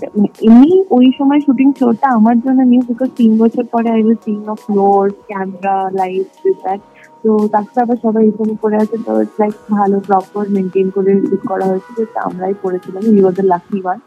এমনি 0.48 0.72
ওই 0.98 1.08
সময় 1.18 1.40
শুটিং 1.46 1.68
শোটা 1.80 2.08
আমার 2.18 2.36
জন্য 2.44 2.60
নিউ 2.72 2.82
বিকজ 2.90 3.10
তিন 3.20 3.32
বছর 3.42 3.64
পরে 3.74 3.88
I 3.96 4.02
was 4.06 4.20
sing 4.26 4.38
off 4.54 4.58
floor 4.66 5.04
camera 5.30 5.76
light 6.00 6.30
that 6.64 6.82
তো 7.24 7.32
তারপরে 7.54 7.80
আবার 7.86 7.98
সবাই 8.06 8.24
এখানে 8.32 8.54
করে 8.64 8.78
আছে 8.84 8.96
তো 9.06 9.12
ইটস 9.24 9.38
লাইক 9.42 9.56
ভালো 9.72 9.98
প্রপার 10.08 10.46
মেনটেন 10.56 10.88
করে 10.96 11.12
শুট 11.22 11.42
করা 11.52 11.66
হয়েছে 11.72 11.92
যেটা 11.98 12.20
আমরাই 12.28 12.54
করেছিলাম 12.64 13.04
you 13.10 13.24
are 13.28 13.34
the 13.40 13.46
lucky 13.54 13.78
one 13.86 14.00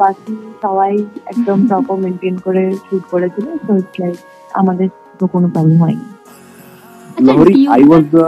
বাকি 0.00 0.32
সবাই 0.64 0.92
একদম 1.32 1.58
প্রপার 1.70 1.96
মেনটেন 2.04 2.34
করে 2.46 2.62
শুট 2.86 3.04
করেছিল 3.12 3.46
তো 3.66 3.72
ইটস 3.80 3.96
লাইক 4.02 4.16
আমাদের 4.60 4.88
তো 5.20 5.24
কোনো 5.34 5.46
প্রবলেম 5.54 5.78
হয়নি। 5.84 6.06
লহরি 7.26 7.54
আই 7.74 7.82
ওয়াজ 7.90 8.04
দ্য 8.14 8.24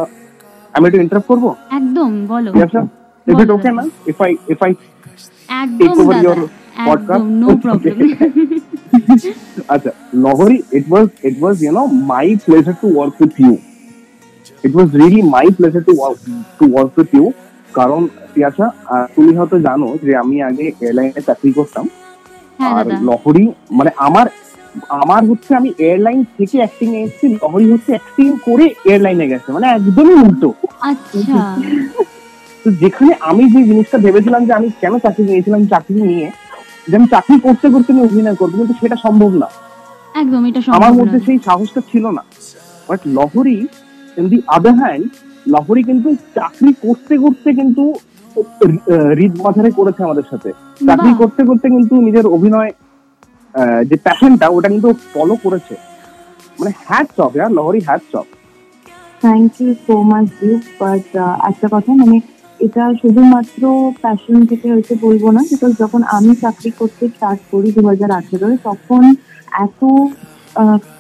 আমি 0.75 0.84
একটু 0.88 0.99
ইন্টারাপ্ট 1.04 1.28
করব? 1.32 1.44
একদম 1.78 2.11
বলো। 2.32 2.50
ইয়াসা 2.58 2.80
ইজ 3.26 3.37
ইট 3.42 3.50
ওকে 3.56 3.70
না 3.78 3.82
ইফ 4.11 4.18
আই 4.26 4.32
ইফ 4.52 4.61
আই 4.66 4.72
দাদা 5.80 6.14
your 6.26 6.38
podcast? 6.80 7.11
একদম 7.11 7.25
নো 7.42 7.49
প্রবলেম 7.62 7.96
আচ্ছা 9.75 9.90
Lahari 10.25 10.58
it 10.78 10.84
was 10.92 11.06
it 11.28 11.37
was 11.42 11.54
you 11.64 11.70
know 11.78 11.84
my 12.12 12.26
pleasure 12.44 12.75
to 12.82 12.87
work 12.96 13.14
with 13.22 13.34
you 13.42 13.54
it 14.64 14.72
was 14.76 14.88
really 14.96 15.22
my 15.34 15.46
pleasure 15.56 15.82
to 15.82 15.92
to 16.58 16.64
work 16.72 16.92
with 16.99 17.11
you 17.14 17.26
কারণ 17.75 18.00
আহ, 18.87 19.06
তুমি 19.14 19.30
হয়তো 19.37 19.56
জানো 19.58 19.88
যে 20.04 20.12
আমি 20.16 20.37
আগে 20.42 20.64
এয়ারলাইনে 20.82 21.22
চাকরি 21.28 21.50
করতাম। 21.52 21.84
হ্যাঁ 22.58 22.72
আর 22.72 22.84
লহরি 23.08 23.44
মানে 23.70 23.90
আমার 23.99 24.26
আমার 25.02 25.22
হচ্ছে 25.30 25.50
আমি 25.54 25.70
এয়ারলাইন 25.78 26.20
থেকে 26.37 26.56
অ্যাক্টিং 26.58 26.88
এ 26.94 27.00
এসেছি 27.04 27.26
লহরি 27.37 27.66
হচ্ছে 27.72 27.90
অ্যাক্টিং 27.92 28.28
করে 28.46 28.66
এয়ারলাইনে 28.84 29.26
গেছে 29.28 29.49
মানে 29.52 29.66
একদমই 29.68 30.16
উল্টো। 30.25 30.50
আচ্ছা। 30.80 31.40
তো 32.64 32.68
যেখানে 32.82 33.12
আমি 33.20 33.44
যে 33.50 33.61
জিনিসটা 33.64 33.99
ভেবেছিলাম 33.99 34.42
যে 34.44 34.52
আমি 34.52 34.68
কেন 34.80 34.94
চাকরি 34.99 35.22
নিয়েছিলাম 35.25 35.61
চাকরি 35.66 36.00
নিয়ে 36.02 36.28
যে 36.88 36.94
আমি 36.96 37.06
চাকরি 37.06 37.37
করতে 37.40 37.66
করতে 37.70 37.88
আমি 37.92 38.02
অভিনয় 38.02 38.34
করব 38.34 38.52
কিন্তু 38.58 38.75
সেটা 38.80 38.96
সম্ভব 38.96 39.30
না। 39.34 39.49
একদম 40.14 40.42
এটা 40.46 40.61
আমার 40.72 40.92
মধ্যে 40.92 41.18
সেই 41.26 41.38
সাহসটা 41.46 41.80
ছিল 41.90 42.04
না। 42.11 42.22
But 42.88 43.00
Lahari 43.08 43.58
in 44.19 44.26
the 44.33 44.38
other 44.57 44.75
hand 44.83 45.04
Lahari 45.47 45.83
কিন্তু 45.90 46.09
চাকরি 46.37 46.71
করতে 46.85 47.14
করতে 47.25 47.49
কিন্তু 47.61 47.83
রিদ 49.19 49.33
বাজারে 49.45 49.71
করেছে 49.78 50.00
আমাদের 50.09 50.26
সাথে। 50.31 50.50
চাকরি 50.88 51.12
করতে 51.21 51.42
করতে 51.49 51.66
কিন্তু 51.76 51.95
নিজের 52.07 52.26
অভিনয় 52.37 52.73
যে 53.88 53.97
প্যাশনটা 54.07 54.47
ওটা 54.57 54.69
কিন্তু 54.75 54.88
ফলো 55.12 55.35
করেছে। 55.45 55.75
মানে 56.59 56.71
hats 56.87 57.16
off 57.26 57.33
year 57.37 57.50
Lahari 57.59 57.81
hats 57.88 58.12
off 58.21 58.26
thank 59.23 59.50
you 59.61 59.71
so 59.87 59.95
much 60.11 60.28
you 60.42 60.54
but 60.81 61.07
একটা 61.50 61.66
কথা 61.75 61.90
মানে 62.02 62.16
এটা 62.61 62.85
শুধুমাত্র 63.02 63.62
প্যাশন 64.02 64.38
থেকে 64.50 64.66
হয়েছে 64.73 64.95
বলব 65.04 65.25
না 65.37 65.40
বিকজ 65.50 65.73
যখন 65.83 66.00
আমি 66.16 66.33
চাকরি 66.42 66.71
করতে 66.81 67.04
স্টার্ট 67.14 67.40
করি 67.52 67.69
দু 67.76 67.83
হাজার 67.90 68.11
আঠেরোয় 68.19 68.57
তখন 68.69 69.02
এত 69.64 69.81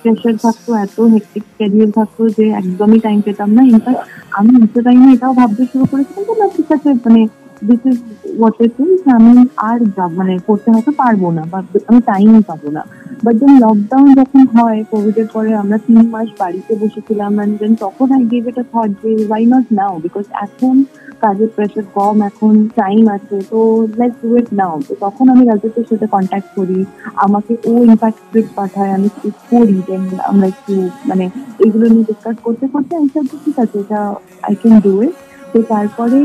প্রেশার 0.02 0.34
থাকতো, 0.44 0.70
এত 0.84 0.96
হেক্টিক 1.14 1.44
স্কেডিউল 1.52 1.90
থাকতো 1.98 2.22
যে 2.36 2.44
একদমই 2.60 2.98
টাইম 3.06 3.18
পেতাম 3.26 3.48
না। 3.56 3.62
ইনফ্যাক্ট 3.72 4.02
আমি 4.38 4.50
ইনস্টা 4.58 4.80
টাইমে 4.86 5.06
এটাও 5.14 5.32
ভাবতে 5.40 5.62
শুরু 5.72 5.84
করেছিলাম 5.90 6.22
যে 6.28 6.34
না, 6.40 6.46
ঠিক 6.56 6.68
আছে 6.76 6.88
মানে 7.04 7.20
this 7.68 7.82
is 7.86 7.98
what 8.38 8.56
it 8.60 8.74
is 8.80 9.00
আমি 9.12 9.46
আর 9.56 9.78
যাব- 9.96 10.16
মানে 10.18 10.38
করতে 10.46 10.70
হয়তো 10.70 10.92
পারব 10.96 11.30
না, 11.30 11.42
বা 11.50 11.62
আমি 11.86 12.00
টাইমই 12.00 12.42
পাবো 12.42 12.70
না। 12.70 12.82
বাট 13.24 13.34
দেন 13.36 13.52
লকডাউন 13.58 14.14
যখন 14.14 14.46
হয় 14.46 14.84
কোভিড 14.90 15.18
এর 15.18 15.28
পরে 15.32 15.54
আমরা 15.54 15.78
তিন 15.78 16.08
মাস 16.10 16.28
বাড়িতে 16.38 16.74
বসেছিলাম, 16.80 17.38
and 17.38 17.52
then 17.60 17.72
তখন 17.80 18.12
আই 18.12 18.24
গেভ 18.24 18.48
এটা 18.48 18.62
থট 18.62 18.90
যে 19.02 19.26
ওয়াই 19.28 19.46
নট 19.46 19.66
নাও 19.72 19.98
বিকজ 19.98 20.24
এখন 20.32 20.84
কাজের 21.20 21.48
প্রেশার 21.56 21.82
কম, 21.94 22.22
এখন 22.22 22.68
টাইম 22.76 23.08
আছে, 23.08 23.42
তো 23.50 23.86
লেটস 23.98 24.18
ডু 24.22 24.36
ইট 24.36 24.46
নাও 24.52 24.80
তো 24.88 24.94
তখন 25.00 25.28
আমি 25.28 25.46
রাজেশের 25.46 25.84
সাথে 25.90 26.06
কন্ট্যাক্ট 26.06 26.48
করি, 26.56 26.84
আমাকে 27.16 27.56
ও 27.64 27.72
ইনফ্যাক্ট 27.84 28.18
স্ক্রিপ্ট 28.18 28.50
পাঠায়, 28.54 28.90
আমি 28.90 29.08
স্ক্রিপ্ট 29.08 29.42
করি 29.50 29.82
দেন 29.86 30.18
আমরা 30.26 30.46
একটু 30.46 30.88
মানে 31.06 31.30
এগুলো 31.58 31.88
নিয়ে 31.88 32.04
ডিসকাস 32.04 32.36
করতে 32.42 32.66
করতে 32.66 32.96
আমি 32.96 33.08
ঠিক 33.44 33.58
আছে, 33.58 33.78
এটা 33.78 34.00
আই 34.42 34.54
ক্যান 34.54 34.80
ডু 34.80 35.02
ইট 35.02 35.12
তো 35.52 35.58
তারপরে 35.72 36.20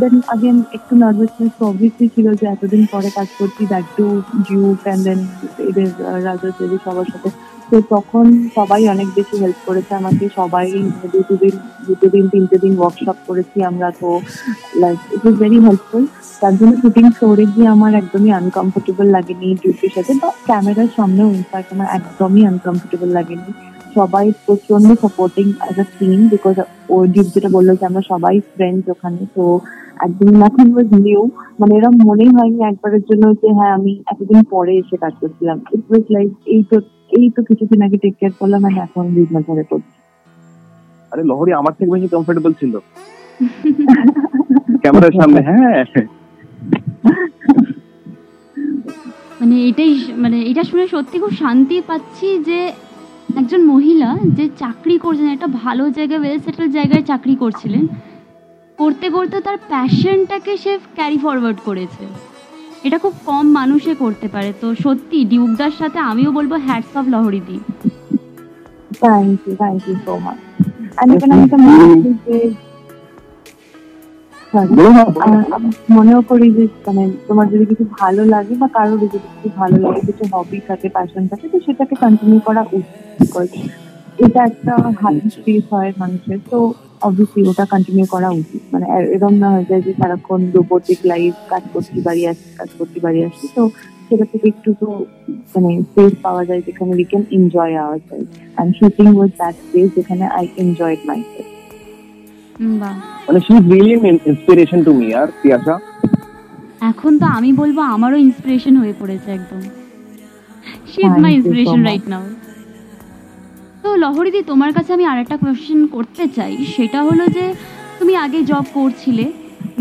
দেন 0.00 0.14
আগেন 0.34 0.56
একটু 0.76 0.92
নার্ভাসনেস 1.02 1.54
অবভিয়াসলি 1.70 2.06
ছিল 2.14 2.26
যে 2.40 2.44
এতদিন 2.54 2.82
পরে 2.92 3.10
কাজ 3.18 3.28
করছি 3.38 3.62
that 3.72 3.86
to 3.96 4.06
Duke 4.46 4.78
and 4.86 5.02
then 5.06 5.20
এদের 5.70 5.88
রাজা 6.26 6.48
সবার 6.84 7.08
সাথে। 7.12 7.30
তো 7.70 7.76
তখন 7.94 8.24
সবাই 8.58 8.82
অনেক 8.94 9.08
বেশি 9.18 9.36
হেল্প 9.42 9.58
করেছে 9.68 9.92
আমাকে, 10.00 10.24
সবাই 10.38 10.66
দুটো 11.14 11.34
দিন 11.42 11.54
দুটো 11.88 12.06
দিন, 12.14 12.24
তিনটে 12.32 12.56
দিন 12.64 12.72
ওয়ার্কশপ 12.80 13.18
করেছি 13.28 13.58
আমরা, 13.70 13.88
তো 14.00 14.08
like 14.82 14.98
it 15.14 15.22
was 15.24 15.36
very 15.42 15.58
helpful 15.66 16.02
তার 16.42 16.54
জন্য 16.58 16.72
শুটিং 16.82 17.06
ফ্লোরে 17.16 17.44
গিয়ে 17.54 17.68
আমার 17.76 17.92
একদমই 18.00 18.32
আনকমফোর্টেবল 18.40 19.06
লাগেনি 19.16 19.48
ডিউটির 19.62 19.92
সাথে, 19.96 20.12
বা 20.22 20.28
ক্যামেরার 20.48 20.90
সামনেও 20.96 21.28
ইনফ্যাক্ট 21.38 21.68
আমার 21.74 21.88
একদমই 21.98 22.42
আনকমফোর্টেবল 22.50 23.10
লাগেনি। 23.18 23.50
সবাই 23.96 24.26
প্রচণ্ড 24.46 24.88
supporting 25.02 25.46
as 25.60 25.76
a 25.80 25.86
team 25.98 26.18
because 26.28 26.56
ও 26.94 26.96
ডিপ 27.04 27.26
যেটা 27.34 27.50
বলল 27.56 27.68
যে 27.78 27.84
আমরা 27.86 28.02
সবাই 28.12 28.34
ফ্রেন্ডস 28.54 28.84
ওখানে 28.94 29.22
তো 29.36 29.44
একদম 30.06 30.28
নাথিং 30.42 30.66
ওয়াজ 30.74 30.88
নিউ 31.06 31.22
মানে 31.60 31.72
এরকম 31.78 31.96
মনেই 32.08 32.30
হয়নি 32.36 32.58
একবারের 32.62 33.02
জন্য 33.10 33.24
যে 33.40 33.48
হ্যাঁ 33.58 33.72
আমি 33.78 33.92
এতদিন 34.12 34.40
পরে 34.50 34.72
এসে 34.76 34.96
কাজ 34.96 35.14
করছিলাম। 35.20 35.56
ইট 35.74 35.84
ওয়াজ 35.90 36.04
লাইক 36.10 36.30
এই 36.54 36.62
তো 36.70 36.76
এই 37.18 37.26
তো 37.36 37.40
কিছুদিন 37.48 37.80
আগে 37.82 37.96
টেক 37.96 38.14
কেয়ার 38.20 38.32
করলাম 38.40 38.62
and 38.64 38.76
এখন 38.78 39.04
বিজনেস 39.14 39.44
ধরে 39.46 39.64
করছি। 39.70 39.96
আরে 41.12 41.22
লহরি 41.30 41.52
আমার 41.52 41.72
থেকে 41.78 41.90
বেশি 41.90 42.08
কমফোর্টেবল 42.14 42.52
ছিল। 42.60 42.72
ক্যামেরার 44.82 45.14
সামনে 45.20 45.40
হ্যাঁ। 45.48 45.80
মানে 49.40 49.56
এটাই 49.68 49.92
মানে 50.16 50.38
এটা 50.50 50.62
শুনে 50.64 50.84
সত্যি 50.88 51.16
খুব 51.18 51.32
শান্তি 51.42 51.76
পাচ্ছি 51.86 52.28
যে 52.48 52.58
একজন 53.40 53.60
মহিলা 53.72 54.10
যে 54.38 54.44
চাকরি 54.62 54.96
করছেন, 55.04 55.28
একটা 55.36 55.48
ভালো 55.62 55.84
জায়গায় 55.96 56.20
ওয়েল 56.22 56.38
সেটেল 56.44 56.66
জায়গায় 56.78 57.04
চাকরি 57.10 57.34
করছিলেন, 57.42 57.84
করতে 58.80 59.06
করতে 59.16 59.36
তার 59.46 59.58
প্যাশনটাকে 59.70 60.52
সে 60.62 60.72
ক্যারি 60.96 61.18
ফরওয়ার্ড 61.24 61.58
করেছে। 61.68 62.04
এটা 62.86 62.98
খুব 63.04 63.14
কম 63.28 63.44
মানুষে 63.60 63.92
করতে 64.02 64.26
পারে। 64.34 64.50
তো 64.60 64.66
সত্যি, 64.84 65.18
ডিউকদার 65.32 65.72
সাথে 65.80 65.98
আমিও 66.10 66.30
বলব 66.38 66.52
hats 66.66 66.92
off 67.00 67.04
Lahari 67.14 67.42
the. 67.48 67.56
Thank 69.02 69.38
you 69.46 69.54
thank 69.62 69.80
you 69.88 69.96
so 70.06 70.14
much 70.24 70.38
আমি 71.02 71.14
মনেও 75.94 76.20
করি 76.30 76.46
যে 76.56 76.64
মানে 76.86 77.02
তোমার 77.28 77.46
যদি 77.52 77.64
কিছু 77.70 77.84
ভালো 78.00 78.22
লাগে 78.34 78.54
বা 78.62 78.68
কারোর 78.76 78.98
যদি 79.04 79.18
কিছু 79.24 79.48
ভালো 79.60 79.76
লাগে 79.84 80.00
কিছু 80.08 80.24
হবি 80.32 80.58
থাকে 80.68 80.86
প্যাশন 80.96 81.22
থাকে 81.30 81.46
তো 81.52 81.56
সেটাকে 81.66 81.94
কন্টিনিউ 82.04 82.40
করা 82.48 82.62
উচিত। 82.70 83.00
এটা 84.18 84.40
একটা 84.50 84.74
হাই 85.02 85.16
স্পেস 85.34 85.64
হয় 85.74 85.90
মানুষের 86.02 86.40
তো 86.50 86.58
অবভিয়াসলি 87.02 87.42
ওটা 87.50 87.64
কন্টিনিউ 87.72 88.06
করা 88.14 88.28
উচিত। 88.40 88.62
মানে 88.72 88.86
এরকম 89.14 89.34
না 89.42 89.48
হয়ে 89.54 89.68
যায় 89.70 89.82
যে 89.86 89.92
সারাক্ষণ 90.00 90.40
রোবোটিক 90.56 91.00
লাইফ 91.12 91.34
কাজ 91.52 91.62
করতে 91.74 91.98
বাড়ি 92.06 92.22
আসছি 92.30 92.48
কাজ 92.60 92.70
করতে 92.78 92.98
বাড়ি 93.04 93.20
আসছি 93.28 93.46
তো 93.56 93.62
সেটা 94.06 94.24
থেকে 94.32 94.46
একটু 94.54 94.70
তো 94.80 94.88
মানে 95.54 95.70
স্পেস 95.88 96.12
পাওয়া 96.24 96.42
যায় 96.48 96.60
যেখানে 96.66 96.90
we 96.98 97.06
can 97.10 97.24
enjoy 97.36 97.74
our 97.84 98.00
self 98.08 98.28
and 98.56 98.70
shooting 98.78 99.08
with 99.18 99.32
that 99.40 99.54
space 99.64 99.88
যেখানে 99.96 100.24
আই 100.38 100.44
এনজয়েড 100.62 101.00
মাই 101.08 101.20
সেলফ 101.30 101.55
মানে 103.26 103.40
she 103.46 103.52
is 103.58 103.64
really 103.72 103.94
inspiration 104.30 104.78
to 104.84 104.92
me 104.94 105.06
আর 105.20 105.28
তিয়াসা 105.42 105.74
এখন 106.90 107.12
তো 107.20 107.26
আমি 107.26 107.50
বলব 107.52 107.78
আমারও 107.94 108.16
ইন্সপিরেশন 108.26 108.74
হয়ে 108.76 108.94
পড়েছে 109.00 109.28
একদম। 109.38 109.60
She 110.90 111.00
is 111.08 111.14
my 111.24 111.32
inspiration 111.38 111.80
right 111.88 112.04
now 112.12 112.24
তো 113.82 113.88
লহরিদি 114.02 114.40
তোমার 114.42 114.70
কাছে 114.72 114.90
আমি 114.92 115.04
আর 115.04 115.18
একটা 115.18 115.36
কোয়েশ্চেন 115.42 115.80
করতে 115.86 116.24
চাই। 116.36 116.54
সেটা 116.74 117.00
হলো 117.02 117.24
যে 117.36 117.44
তুমি 117.98 118.12
আগে 118.24 118.40
জব 118.50 118.66
করছিলে 118.74 119.26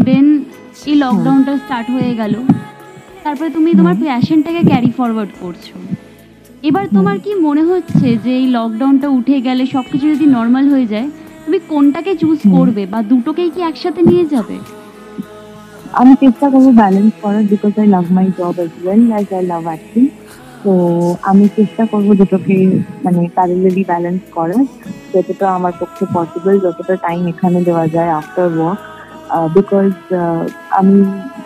দেন 0.07 0.25
এই 0.89 0.95
লকডাউনটা 1.03 1.53
স্টার্ট 1.63 1.87
হয়ে 1.89 2.13
গেল। 2.15 2.33
তারপরে 3.23 3.49
তুমি 3.49 3.69
তোমার 3.79 3.95
প্যাশনটাকে 4.01 4.61
ক্যারি 4.69 4.91
ফরওয়ার্ড 4.97 5.31
করছ। 5.41 5.65
এবার 6.63 6.85
তোমার 6.97 7.17
কি 7.19 7.31
মনে 7.47 7.63
হচ্ছে 7.69 8.07
যে 8.25 8.31
এই 8.41 8.47
লকডাউনটা 8.57 9.07
উঠে 9.09 9.37
গেলে 9.47 9.63
সব 9.65 9.85
কিছু 9.91 10.05
যদি 10.13 10.25
নর্মাল 10.37 10.65
হয়ে 10.73 10.87
যায় 10.93 11.07
তুমি 11.45 11.59
কোনটাকে 11.71 12.11
চুজ 12.21 12.39
করবে 12.55 12.83
বা 12.93 12.99
দুটোকেই 13.11 13.49
কি 13.55 13.59
একসাথে 13.69 14.01
নিয়ে 14.09 14.25
যাবে? 14.33 14.55
আমি 15.99 16.13
চেষ্টা 16.23 16.45
করব 16.53 16.67
ব্যালেন্স 16.81 17.11
করার 17.23 17.45
because 17.51 17.73
I 17.81 17.87
love 17.95 18.05
my 18.15 18.27
job 18.37 18.55
as 18.63 18.71
well 18.83 19.01
as 19.11 19.27
I 19.37 19.43
love 19.51 19.63
acting 19.71 20.03
তো 20.63 20.71
আমি 21.29 21.45
চেষ্টা 21.57 21.83
করব 21.91 22.07
দুটোকে 22.19 22.57
মানে 23.05 23.21
প্যারেলালি 23.35 23.83
ব্যালেন্স 23.91 24.21
করার। 24.37 24.63
যতটা 25.13 25.45
আমার 25.57 25.73
পক্ষে 25.81 26.03
পসিবল 26.15 26.55
যতটা 26.65 26.93
টাইম 27.05 27.21
এখানে 27.33 27.59
দেওয়া 27.67 27.85
যায় 27.95 28.11
আফটার 28.19 28.49
ওয়ার্ক 28.57 28.81
বিকজ 29.55 29.91
আমি 30.79 30.97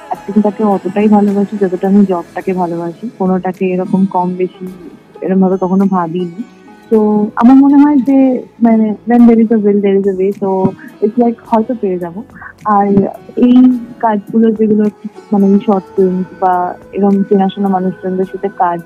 অ্যাক্টিংটাকে 0.10 0.64
অতটাই 0.76 1.08
ভালোবাসি 1.18 1.54
যতটা 1.64 1.86
আমি 1.92 2.02
জবটাকে 2.12 2.52
ভালোবাসি। 2.62 3.06
কোনোটাকে 3.20 3.64
এরকম 3.74 4.02
কম 4.16 4.28
বেশি 4.42 4.66
এরকম 5.24 5.40
ভাবে 5.44 5.58
কখনো 5.64 5.86
ভাবিনি। 5.96 6.40
তো 6.92 7.00
আমার 7.36 7.56
মনে 7.56 7.78
হয় 7.84 7.98
যে 8.08 8.18
মানে 8.62 8.86
then 9.10 9.22
there 9.28 9.38
is 9.40 9.52
a 9.54 9.58
will 9.58 9.80
there 9.82 9.96
is 9.96 10.08
a 10.08 10.14
way 10.14 10.30
তো 10.40 10.50
ইটস 11.02 11.18
লাইক 11.18 11.36
হয়তো 11.50 11.74
পেয়ে 11.82 11.98
যাব। 11.98 12.16
আর 12.76 12.88
এই 13.38 13.56
কাজগুলো 14.00 14.48
যেগুলো 14.52 14.86
মানে 15.32 15.46
শর্ট 15.66 15.86
ফিল্ম 15.96 16.18
বা 16.42 16.54
এরকম 16.94 17.16
চেনাশোনা 17.24 17.70
মানুষজনদের 17.70 18.26
সাথে 18.26 18.50
কাজ 18.58 18.80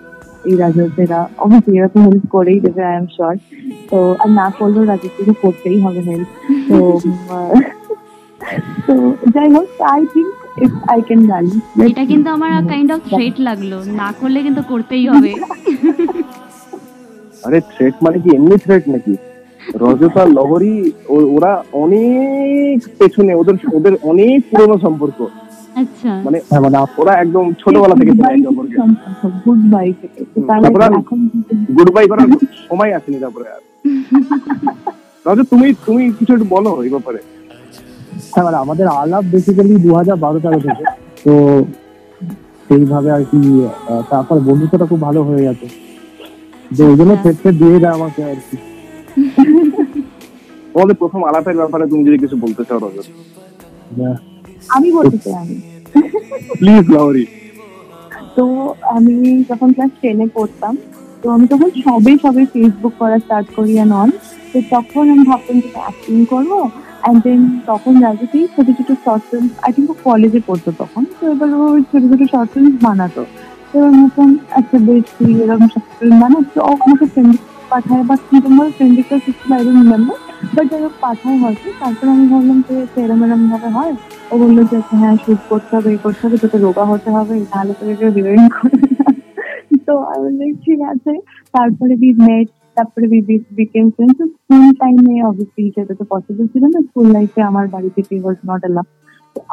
এই 0.45 0.55
রাজস্বীরা 0.55 1.19
অবশ্যই 1.38 1.75
এরকম 1.77 2.00
হেল্প 2.01 2.25
করেই 2.31 2.60
দেবে 2.60 2.81
আই 2.86 2.95
এম 2.98 3.07
শিওর 3.07 3.36
তো 3.89 3.98
আর 4.19 4.29
না 4.31 4.48
করলেও 4.57 4.83
রাজস্বীকে 4.83 5.33
করতেই 5.43 5.77
হবে 5.79 6.01
হেল্প 6.10 6.29
তো 6.69 6.77
তো 8.88 8.93
যাই 9.36 9.50
হোক 9.55 9.67
I 9.93 10.01
think 10.13 10.29
if 10.57 10.72
I 10.88 11.00
can 11.01 11.22
balance 11.27 11.63
এটা 11.88 12.03
কিন্তু 12.05 12.27
আমার 12.29 12.51
কাইন্ড 12.69 12.89
অফ 12.91 13.01
থ্রেট 13.10 13.36
লাগল। 13.39 13.72
না 14.01 14.10
করলে 14.19 14.39
কিন্তু 14.41 14.62
করতেই 14.72 15.05
হবে। 15.07 15.31
আরে 17.43 17.59
থ্রেট 17.71 17.95
মানে 18.05 18.17
কি? 18.23 18.29
এমনি 18.38 18.55
থ্রেট 18.65 18.83
নাকি? 18.93 19.13
রজতা 19.83 20.23
লহরি 20.38 20.75
ওরা 21.35 21.51
অনেক 21.83 22.77
পেছনে 23.00 23.31
ওদের 23.41 23.55
ওদের 23.77 23.93
অনেক 24.12 24.38
পুরনো 24.50 24.75
সম্পর্ক। 24.85 25.19
আচ্ছা। 25.81 26.12
মানে 26.25 26.38
হ্যাঁ 26.50 26.62
মানে 26.65 26.77
ওরা 27.01 27.13
একদম 27.23 27.45
ছোটবেলা 27.62 27.95
থেকে 28.00 28.12
গুড 29.45 29.62
বাই 29.73 29.88
তারপরে 30.50 30.85
গুড 31.77 31.89
বাই 31.95 32.05
করার 32.12 32.27
সময় 32.69 32.91
আসেনি 32.97 33.17
তারপরে 33.23 33.45
আর। 33.55 33.62
রজত 35.25 35.45
তুমি 35.51 35.67
তুমি 35.88 36.03
কিছু 36.17 36.31
একটু 36.35 36.47
বলো 36.55 36.71
এই 36.85 36.91
ব্যাপারে। 36.95 37.19
হ্যাঁ 38.33 38.45
মানে 38.47 38.57
আমাদের 38.63 38.88
আলাপ 39.01 39.23
বেসিক্যালি 39.33 39.75
দু 39.85 39.89
হাজার 40.00 40.17
বারো 40.23 40.38
তেরো 40.43 40.59
থেকে। 40.65 40.83
তো 41.25 41.33
সেইভাবে 42.65 43.09
আর 43.17 43.23
কি 43.31 43.39
তারপর 44.12 44.38
বন্ধুত্বটা 44.47 44.85
খুব 44.91 45.00
ভালো 45.07 45.19
হয়ে 45.27 45.43
গেছে। 45.47 45.67
তো 46.74 46.82
ওই 46.89 46.96
জন্য 47.00 47.12
আচ্ছা। 47.13 47.22
ক্ষেত্রে 47.24 47.50
দিয়ে 47.62 47.77
দেয় 47.80 47.94
আমাকে 47.94 48.22
আর 48.24 48.38
কি। 48.48 48.56
তোমাদের 50.74 50.96
প্রথম 51.01 51.22
আলাপের 51.30 51.56
ব্যাপারে 51.58 51.84
তুমি 51.92 52.01
যদি 52.08 52.18
কিছু 52.18 52.36
বলতে 52.38 52.63
চাও 52.68 52.80
রজত। 52.80 53.08
হ্যাঁ। 53.98 54.18
আমি 54.70 54.89
বলতে 54.92 55.18
চাই। 55.25 55.48
প্লিজ 56.60 56.86
লহরি 56.89 57.25
তো 58.38 58.46
আমি 58.96 59.15
যখন 59.50 59.70
ক্লাস 59.75 59.92
টেনে 60.01 60.27
পড়তাম 60.36 60.74
তো 61.22 61.30
আমি 61.30 61.46
তখন 61.48 61.70
সবে 61.86 62.13
সবে 62.24 62.44
ফেসবুক 62.53 62.94
করা 63.00 63.18
স্টার্ট 63.20 63.48
করি 63.56 63.74
অ্যান্ড 63.75 63.94
অন 63.94 64.10
তো 64.51 64.58
তখন 64.72 65.03
আমি 65.10 65.24
ভাবতাম 65.24 65.58
যে 65.60 65.70
অ্যাক্টিং 65.77 66.18
করব 66.25 66.51
অ্যান্ড 67.01 67.20
দেন 67.25 67.39
তখন 67.65 67.94
রাজুতেই 68.06 68.46
ছোট 68.56 68.68
ছোট 68.77 68.89
শর্ট 69.06 69.24
ফিল্ম 69.30 69.46
আই 69.62 69.72
থিঙ্ক 69.75 69.89
কলেজে 70.03 70.39
পড়তো 70.48 70.70
তখন। 70.82 71.03
তো 71.20 71.24
এবার 71.34 71.50
ও 71.53 71.63
ছোট 71.92 72.03
ছোট 72.12 72.22
শর্ট 72.32 72.50
ফিল্ম 72.53 72.72
বানাতো। 72.82 73.22
আচ্ছা 73.74 74.77
তুই 75.18 75.32
এরকম 75.44 75.68
ও 76.60 76.72
আমাকে 76.86 77.06
পাঠায় 77.72 78.03
বা 78.03 78.15
কীরকম 78.25 78.53
ভাবে 78.58 78.72
friend 78.72 78.94
I 79.53 79.62
don't 79.65 79.80
remember 79.82 80.18
but 80.56 80.65
যাই 80.72 80.82
হোক 80.86 80.94
পাঠায় 81.01 81.38
হয়তো। 81.44 81.68
তারপরে 81.80 82.10
আমি 82.12 82.25
ভাবলাম 82.27 82.60
যে 82.68 82.75
এরম 83.03 83.22
এরম 83.25 83.42
ভাবে 83.51 83.70
হয়। 83.77 83.94
ও 84.32 84.34
বলল 84.42 84.58
যে 84.72 84.77
হ্যাঁ 84.92 85.15
শুট 85.24 85.39
করতে 85.50 85.72
হবে 85.77 85.89
এই 85.92 86.00
করতে 86.06 86.22
হবে 86.25 86.38
তোকে 86.38 86.58
রোগা 86.58 86.86
হতে 86.86 87.10
হবে 87.12 87.36
তাহলে 87.51 87.74
তোকে 87.80 87.94
কেউ 87.96 88.10
হিরোইন 88.18 88.46
করবে 88.56 88.88
তো 89.88 89.94
আমি 90.03 90.22
বললাম, 90.25 90.51
ঠিক 90.65 90.80
আছে। 90.94 91.13
তারপরে 91.53 91.94
বি 91.96 92.10
মেট 92.27 92.48
তারপরে 92.77 93.06
বি 93.12 93.20
বিকেম 93.51 93.86
স্কুল 94.34 94.63
টাইমে 94.82 95.15
অবভিয়াসলি 95.30 95.63
সেটা 95.75 95.94
তো 96.00 96.03
পসিবল 96.03 96.46
ছিল 96.53 96.63
না। 96.65 96.80
স্কুল 96.82 97.08
লাইফে 97.12 97.42
আমার 97.42 97.65
বাড়ি 97.68 97.89
থেকে 97.89 98.13
was 98.24 98.38
not 98.50 98.62
allow 98.65 98.86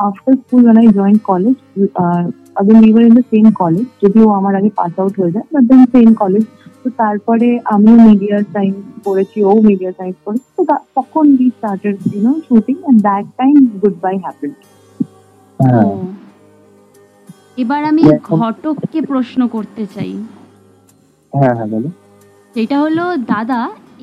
after 0.07 0.35
school 0.43 0.63
I 0.79 0.87
joined 0.91 1.23
college, 1.25 1.61
uh, 1.97 2.25
again 2.61 2.81
we 2.85 2.91
were 2.95 3.05
in 3.09 3.15
the 3.19 3.25
same 3.33 3.49
college, 3.61 3.89
যদিও 4.03 4.27
আমার 4.39 4.55
আগে 4.59 4.71
পাস 4.81 4.93
আউট 5.01 5.15
হয়ে 5.21 5.33
যায় 5.35 5.47
বাট 5.53 5.63
দেন 5.71 5.83
সেম 5.95 6.09
কলেজ 6.23 6.45
তো 6.83 6.89
তারপরে 7.03 7.49
আমিও 7.75 7.97
মিডিয়া 8.09 8.37
সায়েন্স 8.53 8.79
পড়েছি 9.07 9.39
ও 9.51 9.53
মিডিয়া 9.69 9.93
সায়েন্স 9.99 10.17
পড়েছি 10.25 10.49
তো 10.57 10.63
তখন 10.97 11.25
we 11.39 11.47
started 11.57 11.97
you 12.11 12.19
know 12.27 12.33
shooting 12.49 12.77
and 12.89 12.99
that 13.09 13.27
time 13.41 13.55
goodbye 14.05 14.15
happened 14.25 14.57
এবার 17.63 17.81
আমি 17.91 18.03
ঘটককে 18.31 18.99
প্রশ্ন 19.11 19.41
করতে 19.55 19.83
চাই। 19.95 20.13
হ্যাঁ 21.33 21.55
হ্যাঁ 21.59 21.69
বলো। 21.75 21.89
সেটা 22.55 22.77
হলো 22.85 23.05
দাদা 23.35 23.61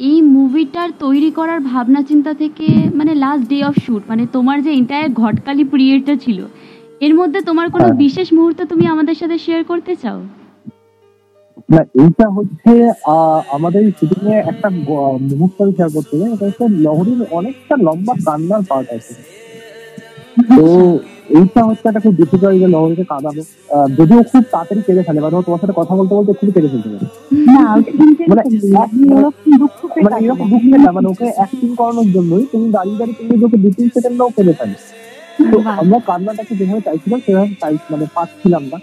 এই 0.09 0.17
মুভিটার 0.37 0.89
তৈরি 1.03 1.29
করার 1.37 1.59
ভাবনা 1.71 2.01
চিন্তা 2.09 2.31
থেকে 2.41 2.67
মানে 2.99 3.13
লাস্ট 3.23 3.45
ডে 3.51 3.59
অফ 3.69 3.75
শুট 3.85 4.03
মানে 4.11 4.23
তোমার 4.35 4.57
যে 4.65 4.71
এন্টায়ার 4.79 5.09
ঘটকালি 5.23 5.63
পিরিয়ডটা 5.73 6.15
ছিল 6.25 6.39
এর 7.01 7.13
মধ্যে 7.15 7.39
তোমার 7.41 7.67
কোনো 7.69 7.85
হ্যাঁ। 7.85 7.99
বিশেষ 8.03 8.27
মুহূর্ত 8.33 8.59
তুমি 8.71 8.85
আমাদের 8.87 9.15
সাথে 9.15 9.37
শেয়ার 9.37 9.61
করতে 9.63 9.93
চাও? 9.95 10.19
না 11.69 11.81
এইটা 12.01 12.25
হচ্ছে 12.35 12.71
আহ, 13.07 13.39
আমাদের 13.57 13.81
শুটিং 13.97 14.21
এ 14.29 14.37
একটা 14.51 14.67
মুহূর্ত 15.31 15.57
আমি 15.63 15.73
শেয়ার 15.77 15.91
করতে 15.95 16.13
চাই। 16.19 16.29
এটা 16.33 16.45
হচ্ছে 16.49 16.65
লহরির 16.85 17.21
অনেকটা 17.31 17.75
লম্বা 17.87 18.13
কান্নার 18.25 18.61
পার্ট 18.69 18.87
আছে। 18.97 19.13
তো 20.49 20.63
এইটা 21.37 21.61
হচ্ছে 21.67 21.85
একটা 21.89 22.01
খুব 22.05 22.13
ডিফিকাল্ট 22.21 22.55
যে 22.63 22.67
লহরিকে 22.75 23.05
কাঁদাবো 23.11 23.41
আহ, 23.69 23.87
যদিও 23.97 24.21
খুব 24.31 24.43
তাড়াতাড়ি 24.53 24.81
কেঁদে 24.87 25.03
ফেলে 25.07 25.19
মানে 25.23 25.35
তোমার 25.47 25.61
সাথে 25.63 25.75
কথা 25.79 25.93
বলতে 25.99 26.13
বলতে 26.17 26.31
খুব 26.39 26.49
কেঁদে 26.55 26.69
ফেলতে 26.73 26.89
পারে। 26.93 27.05
মানে 28.29 28.41
মানে 28.75 28.91
এরকম। 29.15 29.43
দুঃখে 29.61 29.99
মানে 30.87 31.07
ওকে 31.11 31.27
অ্যাক্টিং 31.37 31.69
করানোর 31.79 32.07
জন্যই 32.15 32.43
তুমি 32.51 32.67
দাঁড়িয়ে 32.71 32.97
দাঁড়িয়ে 32.99 33.17
তুমি 33.19 33.43
ওকে 33.45 33.57
দু 33.63 33.69
তিন 33.77 33.87
সেকেন্ডও 33.95 34.29
কেঁদে 34.35 34.53
ফেলে। 34.59 34.75
তো 35.43 35.57
আমরা 35.81 35.97
কান্নাটাকে 36.09 36.53
যেভাবে 36.59 36.81
চাইছিলাম 36.81 37.19
সেভাবে 37.25 37.53
চাই 37.61 37.73
মানে 37.91 38.05
পাচ্ছিলাম 38.15 38.63
না। 38.71 38.77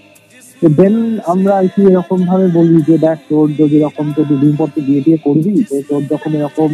তো 0.62 0.66
দেন 0.78 0.94
আমরা 1.24 1.52
আর 1.56 1.66
কি 1.74 1.82
এরকম 1.90 2.18
ভাবে 2.30 2.46
বলি 2.48 2.76
যে 2.88 2.96
দেখ 2.98 3.18
তোর 3.28 3.46
যদি 3.60 3.74
এরকম 3.80 4.06
তো 4.16 4.20
দুদিন 4.30 4.52
পর 4.56 4.68
তুই 4.74 4.82
বিয়ে 4.88 5.02
টিয়ে 5.04 5.18
করবি 5.26 5.52
তোর 5.88 6.00
যখন 6.12 6.30
এরকম 6.34 6.70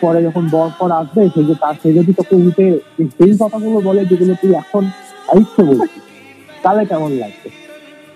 পরে 0.00 0.20
যখন 0.22 0.44
বর 0.48 0.68
পর 0.78 0.90
আসবে 0.92 1.22
সেই 1.34 1.44
যে 1.44 1.54
তার 1.54 1.74
সে 1.82 1.88
যদি 1.92 2.12
তোকে 2.12 2.34
উঠে 2.40 2.66
সেই 3.16 3.32
কথাগুলো 3.42 3.78
বলে 3.80 4.02
যেগুলো 4.10 4.32
তুই 4.34 4.50
এখন 4.54 4.82
আইচ্ছে 5.28 5.60
বলছিস 5.62 6.02
তাহলে 6.64 6.82
কেমন 6.84 7.10
লাগছে 7.18 7.48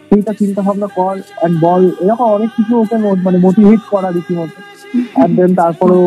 সেইটা 0.08 0.32
চিন্তা 0.32 0.60
ভাবনা 0.62 0.88
কর 0.98 1.14
অ্যান্ড 1.30 1.54
বল। 1.64 1.82
এরকম 2.02 2.28
অনেক 2.36 2.50
কিছু 2.56 2.72
ওকে 2.82 2.96
মানে 3.26 3.38
মোটিভেট 3.38 3.82
করা 3.92 4.08
রীতিমতো। 4.10 4.58
অ্যান্ড 5.16 5.32
দেন 5.38 5.50
তারপরেও 5.54 6.06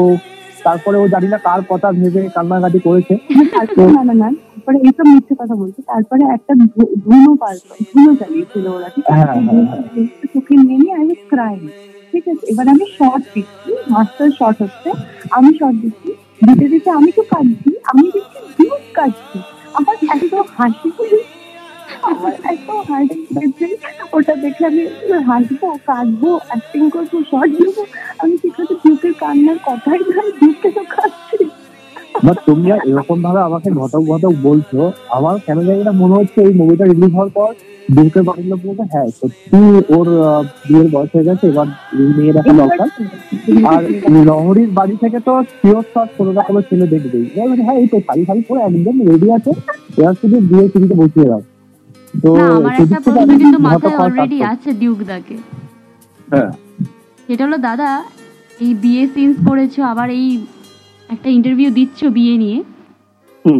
তারপরে 0.64 0.98
ও 0.98 1.06
জানি 1.08 1.28
না 1.28 1.38
কার 1.48 1.62
কথা 1.72 1.88
ভেবে 1.92 2.22
কান্নাকাটি 2.36 2.80
করেছে। 2.80 3.14
তারপরে 3.56 3.90
না 3.98 4.04
না 4.04 4.16
না 4.24 4.30
তারপরে 4.54 4.78
এইসব 4.86 5.06
মিথ্যে 5.14 5.34
কথা 5.42 5.56
বলছি। 5.62 5.80
তারপরে 5.92 6.24
একটা 6.36 6.54
ধুনো 7.06 7.32
পাল 7.42 7.56
ধুনো 7.90 8.12
চালিয়েছিল 8.22 8.66
ওরা 8.68 8.90
ঠিক 8.90 9.04
আছে? 9.04 9.14
হ্যাঁ, 9.14 9.28
হ্যাঁ, 9.28 9.42
হ্যাঁ। 9.48 10.08
চোখে 10.34 10.56
আই 10.98 11.06
ওয়াজ 11.10 11.20
ঠিক 12.12 12.26
আছে? 12.32 12.44
এবার 12.52 12.66
আমি 12.74 12.86
শর্ট 12.98 13.24
দিচ্ছি 13.34 13.70
মাস্টার 13.90 14.28
শর্ট 14.40 14.58
হচ্ছে। 14.64 14.90
আমি 15.38 15.52
শর্ট 15.60 15.78
দিচ্ছি 15.84 16.10
দিতে 16.48 16.66
দিতে 16.74 16.90
আমি 17.00 17.10
তো 17.18 17.24
কাঁদছি 17.32 17.70
আমি 17.92 18.04
দেখছি 18.16 18.40
হিউজ 18.58 18.86
কাঁদছি 18.98 19.38
আমার 19.78 19.96
এত 20.16 20.34
হাসি 20.58 20.90
আমার 22.10 22.34
এত 22.52 22.68
ওটা 24.14 24.34
দেখে 24.44 24.64
আমি 24.70 24.84
হাসবো 25.30 25.68
কাঁদবো 25.88 26.30
অ্যাক্টিং 26.50 26.84
করব 26.96 27.14
শর্ট 27.32 27.52
দেবো। 27.60 27.82
আমি 28.22 28.34
সেখানে 28.42 29.10
কান্নার 29.22 29.60
কথাই 29.68 30.00
কাঁদছি। 30.94 31.46
বাট 32.26 32.38
তোমরা 32.48 32.76
এরকম 32.90 33.18
ভাবে 33.26 33.40
আমাকে 33.50 33.70
ঘটক 33.80 34.04
ঘটক 34.12 34.34
বলছো 34.48 34.80
আমার 35.18 35.36
কেন 35.46 35.58
জানি 35.68 35.82
না 35.88 35.94
মনে 36.02 36.16
হচ্ছে 36.20 36.40
এই 36.48 36.54
মুভিটা 36.60 36.86
রিলিজ 36.86 37.12
হওয়ার 37.16 37.32
পর 37.38 37.50
দুর্গে 37.96 38.22
বাড়ির 38.28 38.48
লোক 38.52 38.60
বলতে 38.68 38.84
হ্যাঁ 38.94 39.08
সত্যি 39.20 39.60
ওর 39.96 40.08
বিয়ের 40.68 40.88
বয়স 40.94 41.12
হয়ে 41.16 41.28
গেছে 41.30 41.46
এবার 41.52 41.68
মেয়ে 42.16 42.34
দেখা 42.38 42.54
দরকার। 42.62 42.88
আর 43.74 43.82
লহরির 44.28 44.72
বাড়ি 44.80 44.96
থেকে 45.04 45.20
তো 45.28 45.34
শিওর 45.54 45.84
শট 45.94 46.10
কোনো 46.18 46.32
কোনো 46.50 46.60
ছেলে 46.70 46.86
দেখবেই। 46.94 47.26
হ্যাঁ 47.66 47.78
এই 47.82 47.88
তো 47.94 47.98
শাড়ি 48.08 48.24
শাড়ি 48.28 48.42
পরে 48.50 48.60
একদম 48.62 48.96
রেডি 49.10 49.28
আছে 49.38 49.52
এবার 50.00 50.16
শুধু 50.22 50.38
বিয়ে 50.50 50.66
টিভিতে 50.74 50.96
বসিয়ে 51.02 51.28
দাও। 51.32 51.42
না 52.14 52.46
আমার 52.58 52.74
একটা 52.76 53.00
প্রশ্ন 53.06 53.32
কিন্তু 53.42 53.60
মাথায় 53.68 53.96
অলরেডি 53.98 54.38
আছে 54.52 54.70
ডিউক 54.82 55.00
দাকে 55.04 55.36
হ্যাঁ। 56.28 56.50
সেটা 57.28 57.42
হলো 57.48 57.58
দাদা 57.70 57.90
এই 58.60 58.72
বিয়ে 58.84 59.04
সিনস 59.14 59.38
করেছ 59.48 59.76
আবার 59.92 60.08
এই 60.18 60.28
একটা 61.10 61.30
ইন্টারভিউ 61.30 61.70
দিচ্ছ 61.80 62.00
বিয়ে 62.18 62.36
নিয়ে। 62.38 62.58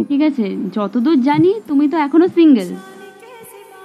ঠিক 0.08 0.20
আছে? 0.22 0.46
যতদূর 0.76 1.18
জানি 1.20 1.50
তুমি 1.68 1.84
তো 1.92 1.96
এখনও 1.98 2.28
সিঙ্গেল 2.36 2.68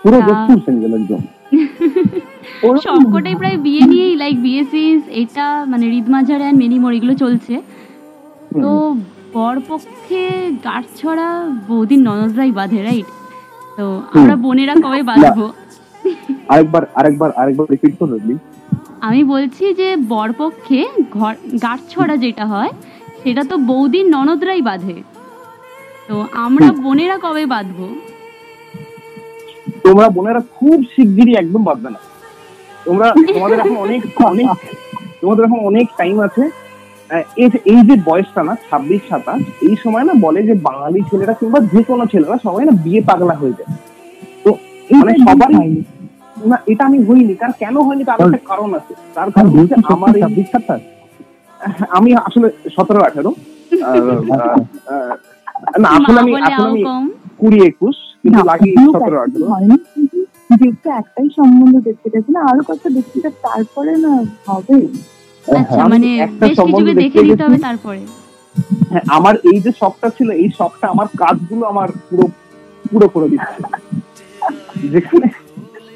পুরো 0.03 0.17
বস্তু 0.27 0.53
সিঙ্গেল 0.67 0.91
একদম। 0.99 1.21
সবকটাই 2.85 3.35
প্রায় 3.41 3.57
বিয়ে 3.65 3.83
নিয়েই 3.91 4.13
লাইক 4.15 4.35
বিয়ে 4.45 4.61
সিনস 4.71 5.03
এটা 5.21 5.45
মানে 5.67 5.85
রিদ 5.93 6.07
মাঝার 6.15 6.39
অ্যান্ড 6.41 6.57
মেনিমোর 6.63 6.93
এগুলো 6.93 7.13
চলছে। 7.23 7.53
তো 8.55 8.71
বরপক্ষে 9.33 10.23
গাছ 10.65 10.85
ছড়া 10.97 11.29
বৌদির 11.67 12.01
ননদরাই 12.07 12.51
বাঁধে 12.59 12.79
রাইট 12.83 13.07
তো 13.79 13.87
আমরা 14.17 14.35
বোনেরা 14.45 14.75
কবে 14.85 15.01
বাঁধবো 15.09 15.45
আরেকবার 16.51 16.83
আরেকবার 16.99 17.29
আরেকবার 17.41 17.65
রিপিট 17.73 17.93
করো 17.99 18.15
আমি 19.07 19.21
বলছি 19.33 19.65
যে 19.79 19.87
বরপক্ষে 20.13 20.79
ঘর 21.17 21.33
গাছ 21.65 21.79
ছড়া 21.93 22.15
যেটা 22.23 22.45
হয় 22.53 22.71
সেটা 23.21 23.43
তো 23.51 23.55
বৌদির 23.69 24.05
ননদরাই 24.15 24.61
বাঁধে। 24.69 24.95
তো 26.07 26.15
আমরা 26.45 26.67
বোনেরা 26.85 27.17
কবে 27.25 27.43
বাঁধবো? 27.53 27.87
তোমরা 29.85 30.07
বোনেরা 30.15 30.41
খুব 30.57 30.77
শিগগিরই 30.93 31.33
একদম 31.41 31.61
বাঁধবে 31.69 31.89
না। 31.95 31.99
তোমরা 32.85 33.07
তোমাদের 33.35 33.57
এখন 33.63 33.77
অনেক 33.85 34.01
অনেক 34.31 34.47
তোমাদের 35.21 35.43
এখন 35.47 35.59
অনেক 35.69 35.85
টাইম 35.99 36.17
আছে। 36.27 36.43
এই- 37.37 37.61
এই 37.65 37.79
যে 37.83 37.95
বয়সটা 38.05 38.41
না 38.43 38.53
ছাব্বিশ 38.65 39.01
সাতাশ 39.09 39.39
এই 39.61 39.75
সময় 39.75 40.03
না 40.03 40.13
বলে 40.19 40.39
যে 40.43 40.53
বাঙালি 40.61 40.99
ছেলেরা 41.09 41.33
কিংবা 41.33 41.59
যে 41.73 41.81
কোনো 41.83 42.03
ছেলেরা 42.05 42.37
সবাই 42.43 42.63
না 42.65 42.73
বিয়ে 42.83 43.01
পাগলা 43.01 43.35
হয়ে 43.35 43.53
যায়। 43.53 43.69
তো 44.45 44.49
মানে 44.93 45.11
সবারই 45.25 45.55
না 46.45 46.57
এটা 46.67 46.83
আমি 46.85 46.99
হইনি। 47.03 47.33
কারণ 47.35 47.53
কেন 47.59 47.75
হয়নি 47.79 48.03
তার 48.03 48.17
একটা 48.27 48.41
কারণ 48.45 48.69
আছে। 48.75 48.93
তার 49.15 49.27
কারণ 49.31 49.49
হচ্ছে 49.53 49.75
আমার 49.93 50.09
ছাব্বিশ 50.23 50.47
সাতাশ। 50.51 50.81
আমি 51.89 52.09
আসলে 52.19 52.47
সতেরো 52.75 52.99
আঠারো। 53.03 53.31
না 55.79 55.87
আসলে 55.97 56.19
আমি 56.19 56.31
আসলে 56.39 56.63
আমি 56.67 56.81
কুড়ি 57.39 57.59
একুশ 57.65 57.97
কিন্তু 58.23 58.39
লাগি 58.45 58.69
সতেরো 58.87 59.17
আঠারো। 59.19 59.45
যেহেতু 60.51 60.87
একটাই 60.99 61.27
সম্বন্ধ 61.37 61.75
দেখতে 61.79 62.07
গেছে 62.09 62.29
না 62.31 62.41
আরও 62.49 62.61
কত 62.67 62.83
দেখতে 62.89 63.17
তারপরে 63.41 63.93
না 63.97 64.11
হবে। 64.47 64.77
আচ্ছা 65.53 65.83
মানে 65.93 66.09
বেশ 66.41 66.57
কিছু 66.67 66.83
দেখে 66.95 67.19
নিতে 67.23 67.43
হবে 67.45 67.59
তারপরে 67.67 68.01
হ্যাঁ, 68.91 69.03
আমার 69.17 69.35
এই 69.49 69.57
যে 69.65 69.71
শখটা 69.81 70.07
ছিল 70.17 70.29
এই 70.41 70.49
শখটা 70.59 70.85
আমার 70.93 71.07
কাজগুলো 71.21 71.63
আমার 71.65 71.89
পুরো 72.07 72.25
পুরো 72.85 73.07
করে 73.13 73.27
দিচ্ছে 73.31 73.57
যেখানে 74.93 75.27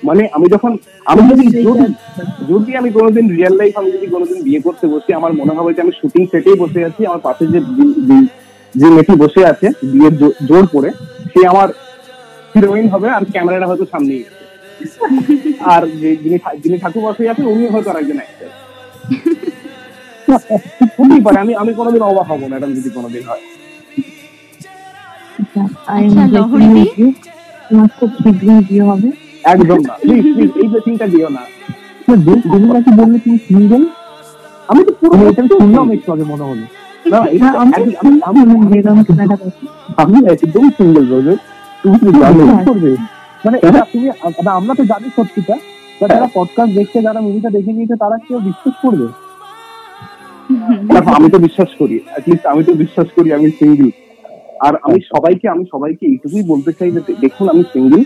মানে 0.04 0.24
আমি 0.36 0.48
যখন 0.56 0.72
আমি 1.06 1.22
যদি 1.32 1.46
যদি 2.52 2.72
আমি 2.80 2.90
কোনোদিন 2.92 3.26
রিয়েল 3.30 3.56
লাইফ 3.58 3.74
আমি 3.82 3.90
যদি 3.92 4.08
কোনোদিন 4.08 4.40
বিয়ে 4.44 4.62
করতে 4.62 4.86
বসি 4.88 5.10
আমার 5.14 5.32
মনে 5.34 5.54
হবে 5.58 5.70
যে 5.76 5.82
আমি 5.82 5.94
শুটিং 6.00 6.24
সেটেই 6.32 6.58
বসে 6.64 6.80
আছি 6.86 7.02
আমার 7.06 7.22
পাশে 7.28 7.44
যে 7.48 7.60
যে 8.76 8.88
মেয়েটি 8.90 9.14
বসে 9.16 9.42
আছে 9.46 9.68
বিয়ের 9.92 10.14
জোর 10.50 10.66
করে 10.68 10.90
সে 11.32 11.42
আমার 11.48 11.70
হিরোইন 12.56 12.88
হবে 12.88 13.08
আর 13.10 13.24
ক্যামেরাটা 13.34 13.68
হয়তো 13.68 13.86
সামনেই 13.86 14.24
আছে। 14.30 14.44
আর 15.74 15.84
যে 16.02 16.10
যিনি 16.16 16.38
যিনি 16.64 16.78
ঠাকুর 16.78 17.02
বসে 17.02 17.24
আছেন 17.32 17.46
উনি 17.46 17.64
হয়তো 17.68 17.90
আরেকজন 17.90 18.20
actor। 18.24 18.50
হতেই 20.98 21.22
পারে 21.26 21.38
আমি 21.44 21.54
আমি 21.62 21.72
কোনোদিন 21.80 22.02
অবাক 22.10 22.26
হব 22.32 22.42
না 22.50 22.56
এটা 22.58 22.68
যদি 22.80 22.90
কোনোদিন 22.98 23.24
হয়। 23.30 23.44
আই 25.94 26.04
লহরী 26.36 26.68
দি? 26.76 27.06
তোমার 27.68 27.90
খুব 27.98 28.10
শীঘ্রই 28.22 28.62
বিয়ে 28.70 28.84
হবে। 28.90 29.08
একদম 29.54 29.80
না। 29.88 29.94
প্লিজ 30.04 30.24
প্লিজ 30.34 30.52
এই 30.62 30.68
ব্লেসিংটা 30.72 31.06
দিও 31.14 31.30
না। 31.38 31.44
তুমি 32.54 32.68
নাকি 32.76 32.92
বললে 33.00 33.18
তুমি 33.26 33.38
সিঙ্গেল 33.48 33.84
আমি 34.72 34.82
তো 34.88 34.92
পুরো 35.00 35.16
এটা 35.32 35.42
শুনলাম 35.58 35.88
একটু 35.96 36.10
আগে 36.16 36.26
মনে 36.32 36.44
হলো। 36.50 36.66
না 37.12 37.18
এটা 37.38 37.50
আমি 40.02 40.18
একদম 40.34 40.66
সিঙ্গেল 40.78 41.06
রোজে 41.14 41.34
তুমি 41.82 41.98
তো 42.06 42.10
জানো 42.20 42.44
করবে? 42.68 42.92
মানে 43.46 43.58
এটা 43.68 43.80
তুমি 43.92 44.08
মানে 44.38 44.50
আমরা 44.60 44.74
তো 44.80 44.84
জানি 44.92 45.08
সত্যিটা 45.18 45.56
যারা 46.12 46.28
পডকাস্ট 46.38 46.72
দেখছে 46.78 46.98
যারা 47.08 47.20
মুভিটা 47.26 47.50
দেখে 47.56 47.72
নিয়েছে 47.78 47.96
তারা 48.04 48.18
কেউ 48.26 48.38
বিশ্বাস 48.48 48.76
করবে? 48.84 49.08
দেখো 50.90 51.10
আমি 51.18 51.28
তো 51.30 51.38
বিশ্বাস 51.48 51.72
করি 51.80 51.96
অ্যাটলিস্ট 52.04 52.46
আমি 52.54 52.62
তো 52.64 52.74
বিশ্বাস 52.84 53.08
করি 53.16 53.30
আমি 53.38 53.48
সিঙ্গেল 53.60 53.90
আর 54.66 54.74
আমি 54.86 55.00
সবাইকে 55.14 55.46
আমি 55.50 55.64
সবাইকে 55.74 56.04
এইটুকুই 56.12 56.44
বলতে 56.52 56.72
চাই 56.78 56.90
যে 56.96 57.02
দেখুন 57.24 57.46
আমি 57.54 57.64
সিঙ্গেল 57.74 58.04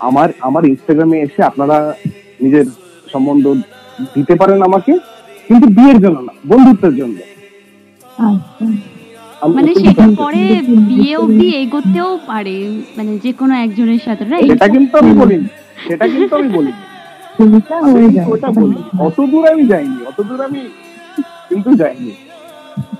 আমার 0.00 0.28
আমার 0.48 0.62
ইনস্টাগ্রামে 0.64 1.18
এসে 1.26 1.40
আপনারা 1.50 1.76
নিজের 2.40 2.66
সম্বন্ধ 3.06 3.44
দিতে 4.16 4.34
পারেন 4.40 4.58
আমাকে 4.68 4.92
কিন্তু 5.48 5.66
বিয়ের 5.76 5.98
জন্য 6.04 6.18
না 6.20 6.32
বন্ধুত্বের 6.50 6.94
জন্য। 7.00 7.16
আচ্ছা। 8.28 8.66
মানে 9.48 9.70
সেটা 9.82 10.04
পরে 10.22 10.42
বিয়ে 10.88 11.14
অবধি 11.16 11.48
এগোতেও 11.62 12.10
পারে 12.30 12.56
মানে 12.96 13.12
যে 13.24 13.30
কোনো 13.40 13.54
একজনের 13.64 14.00
সাথে 14.06 14.24
রাইট 14.24 14.50
সেটা 14.52 14.68
কিন্তু 14.74 14.94
আমি 15.02 15.12
বলিনি 15.20 15.48
সেটা 15.84 16.04
কিন্তু 16.12 16.32
আমি 16.38 16.48
বলিনি। 16.56 16.82
ওটা 18.26 18.48
বলি 18.56 18.78
অত 19.06 19.18
দূর 19.32 19.44
আমি 19.52 19.62
যাইনি 19.72 19.98
অত 20.10 20.18
দূর 20.28 20.40
আমি 20.48 20.60
কিন্তু 21.48 21.70
যাইনি 21.80 22.12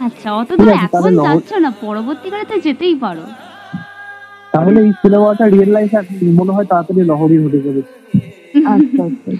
আচ্ছা 0.07 0.29
অত 0.41 0.51
দূর 0.59 0.69
এখন 0.79 1.13
যাচ্ছ 1.27 1.51
না? 1.65 1.71
পরবর্তীকালে 1.85 2.45
তো 2.53 2.57
যেতেই 2.67 2.97
পারো। 3.05 3.25
তাহলে 4.53 4.79
এই 4.85 4.91
সিনেমাটা 5.01 5.45
রিয়েল 5.47 5.71
লাইফ 5.77 5.91
মনে 6.39 6.53
হয় 6.57 6.67
তাড়াতাড়ি 6.71 7.01
লহরি 7.11 7.37
হতে 7.45 7.59
যাবে 7.65 7.83
আচ্ছা 8.73 9.03
আচ্ছা। 9.09 9.31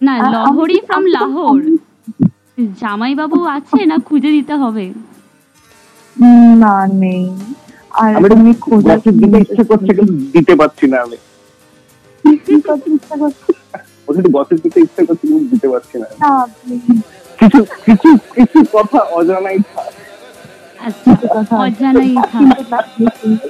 না 0.00 0.14
লহরি 0.34 0.78
ফ্রম 0.86 1.04
লাহোর। 1.16 1.60
জামাইবাবু 2.80 3.38
আছে 3.56 3.80
না 3.90 3.96
খুঁজে 4.08 4.30
দিতে 4.36 4.54
হবে? 4.62 4.84
না 6.62 6.74
নেই। 7.02 7.24
আর 8.02 8.10
আমি 8.34 8.52
খোঁজা 8.64 8.94
দিতে 9.14 9.38
ইচ্ছে 9.44 9.62
করছে 9.70 9.90
কিন্তু 9.98 10.14
দিতে 10.34 10.52
পারছি 10.60 10.84
না 10.92 10.98
আমি। 11.04 11.18
ইচ্ছা 12.54 12.74
করছে? 13.22 13.50
ওদের 14.08 14.26
গসিপ 14.36 14.58
দিতে 14.64 14.78
ইচ্ছে 14.86 15.02
করছে 15.08 15.24
কিন্তু 15.30 15.46
দিতে 15.52 15.68
পারছি 15.72 15.96
না। 16.02 16.06
না, 16.14 16.30
আপনি 16.44 16.74
কিছু 17.38 17.64
কিছু 17.64 18.16
কিছু 18.16 18.64
কথা 18.72 18.98
অজানাই 18.98 19.58
থাক। 19.74 19.84
কিছু 21.04 21.26
কথা 21.30 21.56
অজানাই 21.56 22.14
থাক। 22.14 22.30
কিন্তু 22.30 22.64
না, 22.70 22.82
তুমি 22.82 23.06
শুনবে। 23.20 23.48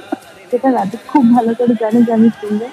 সেটা 0.51 0.71
রাজু 0.71 0.97
খুব 1.07 1.33
ভালো 1.33 1.53
করে 1.53 1.73
জানে 1.79 2.03
যে 2.03 2.13
আমি 2.13 2.29
শুনবে। 2.29 2.67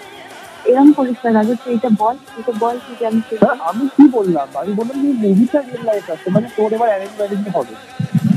এরকম 0.64 0.92
করিস 0.92 1.26
না 1.26 1.32
রাজু 1.32 1.54
তুই 1.54 1.74
এটা 1.74 1.88
বল 1.98 2.16
তুই 2.16 2.42
তো 2.46 2.52
বল 2.58 2.78
তুই 2.78 3.06
আমি 3.06 3.20
শুনব। 3.30 3.50
আমি 3.60 3.88
কি 3.88 4.08
বললাম? 4.08 4.48
আমি 4.54 4.72
বললাম 4.72 5.00
যে 5.02 5.28
মুভিটা 5.28 5.60
রিয়েল 5.60 5.84
লাইফ 5.84 6.10
আছে 6.10 6.30
মানে 6.30 6.48
তোর 6.56 6.72
এবার 6.72 6.88
অ্যারেঞ্জ 6.88 7.10
ম্যারেজই 7.18 7.50
হবে। 7.54 7.74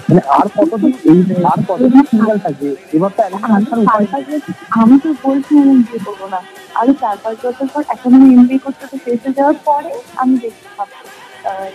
মানে 0.09 0.21
আর 0.27 0.47
কতদিন 0.47 0.93
এই 1.03 1.45
আর 1.45 1.63
কতদিন 1.67 2.03
সিঙ্গেল 2.03 2.37
থাকবে? 2.37 2.75
এবার 2.93 3.11
তো 3.17 3.23
আমি 3.23 3.35
ম্যারেজ 3.35 3.67
উপায় 3.67 4.05
চার 4.05 4.19
নেই। 4.19 4.39
পাঁচ 4.39 4.41
বছর- 4.41 4.83
আমি 4.83 4.99
তো 4.99 5.13
বলছি 5.23 5.59
আমি 5.59 5.73
বিয়ে 5.73 5.99
করব 6.05 6.27
না। 6.27 6.41
আরও 6.75 6.93
চার 6.93 7.17
পাঁচ 7.23 7.37
বছর 7.45 7.67
পর 7.73 7.83
এখন 7.87 8.13
আমি 8.13 8.33
এমবিএ 8.33 8.57
করতে 8.57 8.87
তো 8.87 8.97
শেষ 9.05 9.19
হয়ে 9.23 9.33
যাওয়ার 9.33 9.55
পরে 9.65 9.89
আমি 10.15 10.37
দেখতে 10.37 10.69
পাবো। 10.77 11.07
আহ, 11.49 11.65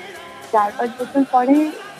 চার 0.52 0.70
পাঁচ 0.76 0.90
বছর 0.98 1.22
পরে 1.32 1.56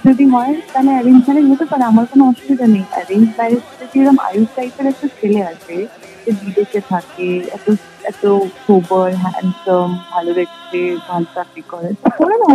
যদি 0.07 0.25
হয় 0.35 0.55
তাহলে 0.73 0.91
অ্যারেঞ্জ 0.95 1.21
ম্যারেজ 1.27 1.47
হতে 1.53 1.67
পারে 1.71 1.85
আমার 1.85 2.05
কোনো 2.07 2.23
অসুবিধা 2.31 2.67
নেই। 2.67 2.85
অ্যারেঞ্জ 2.93 3.29
ম্যারেজ 3.38 3.62
যদি 3.81 3.99
আয়ুষ 4.27 4.49
টাইপের 4.57 4.87
একটা 4.87 5.07
ছেলে 5.19 5.41
আছে 5.53 5.77
যে 6.25 6.31
বিদেশে 6.41 6.81
থাকে 6.93 7.29
এত 7.57 7.67
এত 8.11 8.23
সোবার 8.62 9.09
হ্যান্ডসাম 9.25 9.88
ভালো 10.12 10.31
দেখতে 10.33 10.79
ভালো 11.09 11.27
চাকরি 11.35 11.62
করে 11.73 11.88
করে 12.19 12.35
না 12.41 12.47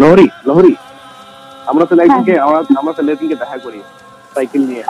লহরি 0.00 0.26
লহরি 0.48 0.72
আমরা 1.70 1.84
তো 1.88 1.94
একদিনকে 1.96 2.34
আমরা 2.46 2.58
আমরা 2.80 2.92
তো 2.96 3.00
একদিনকে 3.04 3.36
দেখা 3.42 3.58
করি 3.64 3.80
সাইকেল 4.34 4.62
নিয়ে। 4.70 4.84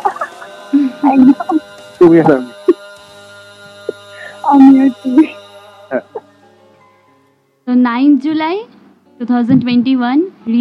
তুমি 2.01 2.17
আর 2.21 2.33
আমি। 2.37 2.53
আমি 4.51 4.73
আর 4.83 4.91
তুই 5.03 5.27
তো 7.67 7.73
nine 7.87 8.11
July 8.25 8.57
two 9.21 9.27
thousand 9.27 9.63
twenty 9.63 9.97
one 9.97 10.19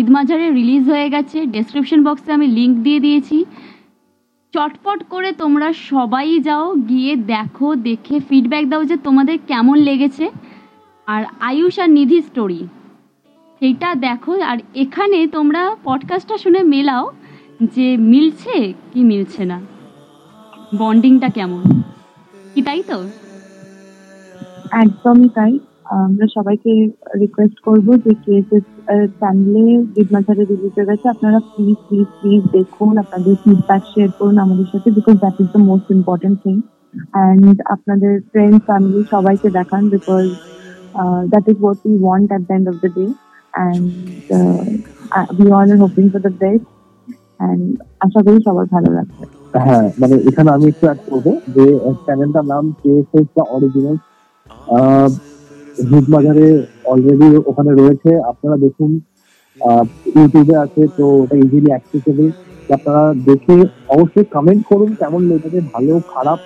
মাঝারে 0.09 0.51
রিলিজ 0.51 0.89
হয়ে 0.89 1.09
গেছে। 1.09 1.45
ডেসক্রিপশন 1.45 2.03
বক্সে 2.03 2.31
আমি 2.31 2.47
লিংক 2.47 2.77
দিয়ে 2.77 2.99
দিয়েছি। 2.99 3.45
চটপট 4.53 5.03
করে 5.03 5.31
তোমরা 5.31 5.73
সবাই 5.73 6.39
যাও, 6.39 6.75
গিয়ে 6.75 7.15
দেখো, 7.15 7.75
দেখে 7.75 8.19
ফিডব্যাক 8.19 8.65
দাও 8.65 8.83
যে 8.83 8.97
তোমাদের 8.97 9.37
কেমন 9.47 9.77
লেগেছে। 9.77 10.29
আর 11.07 11.23
আয়ুষ 11.39 11.79
আর 11.79 11.89
নিধি 11.89 12.21
স্টোরি 12.21 12.67
সেইটা 13.59 13.95
দেখো। 13.95 14.41
আর 14.41 14.57
এখানে 14.75 15.27
তোমরা 15.27 15.75
পডকাস্টটা 15.83 16.37
শুনে 16.37 16.63
মেলাও 16.63 17.11
যে 17.75 17.97
মিলছে 17.97 18.73
কি 18.93 19.03
মিলছে 19.03 19.45
না। 19.45 19.61
বন্ডিংটা 20.77 21.29
কেমন? 21.29 21.63
কি 22.53 22.61
তাই 22.61 22.83
তো? 22.87 23.09
একদমই 24.71 25.29
তাই। 25.29 25.59
আমরা 25.97 26.25
সবাইকে 26.37 26.71
রিকোয়েস্ট 27.23 27.57
করব 27.67 27.87
যে 28.05 28.11
কেএসএস 28.23 28.65
চ্যানেলে 29.19 29.63
বিদমাচারে 29.95 30.43
রিলিজ 30.43 30.73
হয়ে 30.75 30.89
গেছে 30.89 31.05
আপনারা 31.09 31.39
প্লিজ 31.51 31.77
প্লিজ 31.87 32.09
প্লিজ 32.19 32.41
দেখুন 32.57 32.93
আপনাদের 33.03 33.33
ফিডব্যাক 33.43 33.83
শেয়ার 33.93 34.09
করুন 34.17 34.37
আমাদের 34.45 34.67
সাথে 34.71 34.89
because 34.97 35.15
that 35.23 35.35
is 35.41 35.47
the 35.53 35.61
most 35.69 35.87
important 35.97 36.37
thing 36.43 36.55
and 37.15 37.55
আপনাদের 37.75 38.11
ফ্রেন্ড 38.31 38.57
ফ্যামিলি 38.67 39.01
সবাইকে 39.13 39.47
দেখান 39.59 39.81
because 39.95 40.25
that 41.31 41.45
is 41.51 41.57
what 41.63 41.79
we 41.87 41.95
want 42.03 42.27
at 42.31 42.43
the 42.47 42.53
end 42.57 42.67
of 42.71 42.75
the 42.83 42.89
day 42.97 43.05
and 43.53 43.83
we 45.39 45.47
all 45.57 45.67
are 45.73 45.79
hoping 45.85 46.05
for 46.11 46.21
the 46.27 46.33
best 46.43 46.67
and 47.39 47.61
আশা 48.05 48.19
করি 48.25 48.37
সবার 48.47 48.65
ভালো 48.75 48.89
লাগবে। 48.97 49.23
হ্যাঁ 49.65 49.87
মানে 50.01 50.15
এখানে 50.29 50.49
আমি 50.55 50.65
একটু 50.71 50.85
অ্যাড 50.87 50.99
করব 51.07 51.25
যে 51.55 51.65
চ্যানেলটার 52.05 52.45
নাম 52.53 52.63
কেএসএস 52.81 53.27
দ্য 53.35 53.43
অরিজিনাল 53.55 53.97
বাজারে 56.15 56.47
অলরেডি 56.91 57.27
ওখানে 57.49 57.71
রয়েছে। 57.71 58.09
আপনারা 58.31 58.55
দেখুন 58.65 58.89
ইউটিউবে 60.15 60.55
আছে, 60.65 60.81
তো 60.97 61.03
ওটা 61.23 61.35
ইজিলি 61.43 61.69
অ্যাক্সেসেবল 61.73 62.27
আপনারা 62.69 63.03
দেখে 63.29 63.55
অবশ্যই 63.93 64.27
কমেন্ট 64.35 64.61
করুন 64.71 64.89
কেমন 65.01 65.21
লেগেছে, 65.31 65.59
ভালো, 65.73 65.93
খারাপ। 66.13 66.39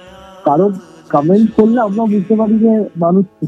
কারণ 0.46 0.72
কমেন্ট 1.10 1.48
করলে 1.58 1.80
আমরা 1.88 2.04
বুঝতে 2.14 2.34
পারি 2.40 2.56
যে 2.66 2.74
মানুষ 3.06 3.24
কি 3.42 3.46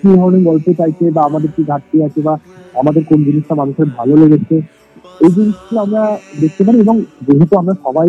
কি 0.00 0.08
ধরনের 0.20 0.42
গল্প 0.50 0.66
চাইছে 0.80 1.04
বা 1.16 1.22
আমাদের 1.28 1.50
কি 1.56 1.62
ঘাটতি 1.70 1.96
আছে 2.06 2.20
বা 2.26 2.34
আমাদের 2.74 3.02
কোন 3.10 3.18
জিনিসটা 3.28 3.54
মানুষের 3.54 3.88
ভালো 3.98 4.14
লেগেছে। 4.22 4.56
এই 5.24 5.30
জিনিসগুলো 5.36 5.78
আমরা 5.86 6.02
দেখতে 6.42 6.62
পারি 6.66 6.78
এবং 6.84 6.96
যেহেতু 7.26 7.54
আমরা 7.62 7.74
সবাই 7.84 8.08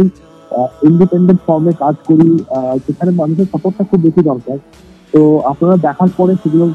ইন্ডিপেন্ডেন্ট 0.90 1.42
ফর্মে 1.48 1.74
কাজ 1.84 1.96
করি 2.10 2.28
সেখানে 2.86 3.12
মানুষের 3.22 3.48
সাপোর্টটা 3.54 3.84
খুব 3.90 4.00
বেশি 4.08 4.22
দরকার। 4.32 4.58
তো 5.14 5.22
আপনারা 5.52 5.76
দেখার 5.88 6.10
পরে 6.18 6.34
সেগুলো 6.42 6.66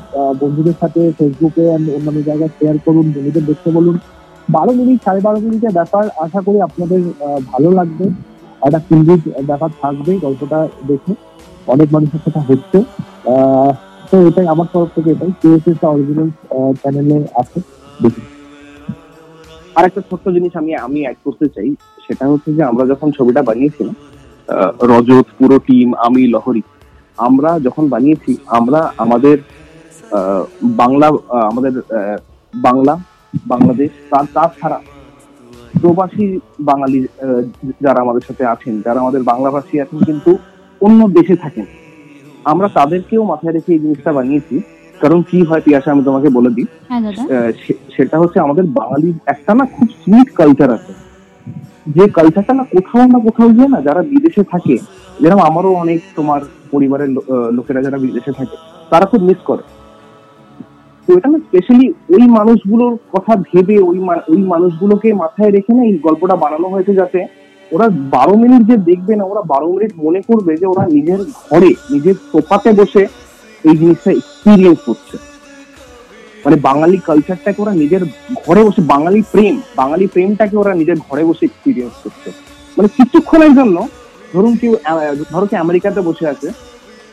বন্ধুদের 0.41 0.77
সাথে 0.81 1.01
ফেসবুকে 1.19 1.65
অন্যান্য 1.97 2.21
জায়গায় 2.29 2.53
শেয়ার 2.59 2.77
করুন, 2.85 3.07
বন্ধুদের 3.15 3.45
দেখতে 3.51 3.69
বলুন। 3.77 3.97
বারো 4.49 4.73
মিনিট, 4.73 4.99
সাড়ে 5.05 5.21
বারো 5.27 5.39
মিনিটের 5.41 5.73
ব্যাপার, 5.79 6.05
আশা 6.25 6.41
করি 6.47 6.59
আপনাদের 6.69 7.01
ভালো 7.53 7.69
লাগবে। 7.79 8.05
একটা 8.67 8.81
ফিল্ডিং 8.89 9.19
ব্যাপার 9.51 9.71
থাকবে 9.83 10.13
গল্পটা 10.25 10.59
দেখে। 10.91 11.13
অনেক 11.75 11.89
মানুষের 11.95 12.21
সাথে 12.25 12.41
হচ্ছে। 12.49 12.79
তো 14.11 14.17
এটাই 14.29 14.47
আমার 14.55 14.67
তরফ 14.73 14.91
থেকে 14.95 15.11
এটাই। 15.11 15.33
কেএসএস 15.43 15.81
অরিজিনাল 15.93 16.29
চ্যানেলে 16.81 17.17
আছে। 17.41 17.59
দেখুন। 18.03 18.25
আর 19.77 19.85
একটা 19.89 20.01
ছোট্ট 20.09 20.25
জিনিস 20.37 20.53
আমি 20.61 20.71
আমি 20.87 20.99
অ্যাড 21.05 21.19
করতে 21.25 21.47
চাই। 21.55 21.69
সেটা 22.07 22.25
হচ্ছে 22.33 22.51
যে 22.57 22.63
আমরা 22.71 22.85
যখন 22.93 23.09
ছবিটা 23.19 23.41
বানিয়েছিলাম 23.49 23.95
রজত, 24.91 25.27
পুরো 25.39 25.57
টিম 25.67 25.89
আমি, 26.07 26.23
লহরি 26.35 26.63
আমরা 27.19 27.51
যখন 27.59 27.85
বানিয়েছি 27.89 28.33
আমরা 28.59 28.81
আমাদের 28.99 29.37
বাংলা 30.81 31.09
আমাদের 31.51 31.73
বাংলা 32.55 32.95
বাংলাদেশ 33.53 33.91
তার 34.11 34.27
তাছাড়া 34.35 34.79
প্রবাসী 35.81 36.27
বাঙালি 36.61 37.01
যারা 37.81 37.99
আমাদের 38.01 38.25
সাথে 38.29 38.45
আছেন 38.47 38.75
যারা 38.83 38.99
আমাদের 39.01 39.23
বাংলাভাষী 39.23 39.77
আছেন 39.81 39.99
কিন্তু 40.05 40.31
অন্য 40.81 41.01
দেশে 41.09 41.37
থাকেন 41.37 41.67
আমরা 42.45 42.69
তাদেরকেও 42.69 43.23
মাথায় 43.25 43.55
রেখে 43.55 43.71
এই 43.75 43.79
জিনিসটা 43.79 44.13
বানিয়েছি। 44.13 44.57
কারণ 45.01 45.21
কি 45.31 45.39
হয় 45.43 45.61
পিয়াসা 45.61 45.93
আমি 45.93 46.03
তোমাকে 46.05 46.29
বলে 46.29 46.51
দিই 46.51 46.69
হ্যাঁ 46.91 47.49
সেটা 47.97 48.17
হচ্ছে 48.19 48.39
আমাদের 48.41 48.65
বাঙালির 48.79 49.17
একটা 49.27 49.53
না 49.55 49.65
খুব 49.75 49.89
সুইট 50.01 50.29
কালচার 50.35 50.71
আছে। 50.71 50.93
যে 51.97 52.05
কালচারটা 52.09 52.53
না 52.61 52.65
কোথাও 52.75 53.05
না 53.15 53.19
কোথাও 53.27 53.49
গিয়ে 53.49 53.69
না 53.69 53.79
যারা 53.81 54.03
বিদেশে 54.03 54.43
থাকে 54.53 54.77
যেরকম 55.21 55.43
আমারও 55.51 55.71
অনেক 55.83 56.01
তোমার 56.17 56.41
পরিবারের 56.73 57.11
লোকেরা 57.57 57.81
যারা 57.87 57.99
বিদেশে 58.05 58.33
থাকে, 58.39 58.57
তারা 58.91 59.05
খুব 59.11 59.21
মিস 59.29 59.41
করে। 59.51 59.65
তো 61.09 61.11
এটা 61.19 61.29
না 61.33 61.39
স্পেশালি 61.47 61.87
ওই 62.15 62.25
মানুষগুলোর 62.39 62.95
কথা 63.15 63.33
ভেবে, 63.49 63.77
ওই 63.91 63.99
ওই 64.33 64.41
মানুষগুলোকে 64.53 65.09
মাথায় 65.23 65.53
রেখে 65.57 65.73
না 65.77 65.83
এই 65.91 65.97
গল্পটা 66.07 66.37
বানানো 66.45 66.67
হয়েছে 66.75 66.93
যাতে 67.01 67.21
ওরা 67.71 67.87
বারো 68.15 68.35
মিনিট 68.43 68.63
যে 68.71 68.77
দেখবে 68.91 69.13
না, 69.19 69.25
ওরা 69.33 69.43
বারো 69.53 69.67
মিনিট 69.75 69.93
মনে 70.05 70.21
করবে 70.29 70.53
যে 70.61 70.67
ওরা 70.73 70.85
নিজের 70.97 71.21
ঘরে, 71.47 71.71
নিজের 71.93 72.17
সোফাতে 72.31 72.71
বসে 72.81 73.03
এই 73.69 73.75
জিনিসটা 73.81 74.11
এক্সপিরিয়েন্স 74.21 74.81
করছে। 74.89 75.17
মানে 76.45 76.57
বাঙালি 76.69 76.99
কালচারটাকে 77.09 77.59
ওরা 77.65 77.75
নিজের 77.83 78.03
ঘরে 78.43 78.61
বসে, 78.67 78.81
বাঙালি 78.95 79.21
প্রেম, 79.33 79.55
বাঙালি 79.81 80.07
প্রেমটাকে 80.15 80.55
ওরা 80.63 80.73
নিজের 80.81 80.99
ঘরে 81.07 81.23
বসে 81.29 81.43
এক্সপিরিয়েন্স 81.47 81.95
করছে। 82.05 82.29
মানে 82.77 82.89
কিছুক্ষণের 82.99 83.53
জন্য 83.59 83.77
ধরুন 84.33 84.55
কেউ 84.61 84.73
ধরো 85.33 85.47
কি 85.51 85.55
আমেরিকাতে 85.65 86.01
বসে 86.09 86.25
আছে, 86.33 86.49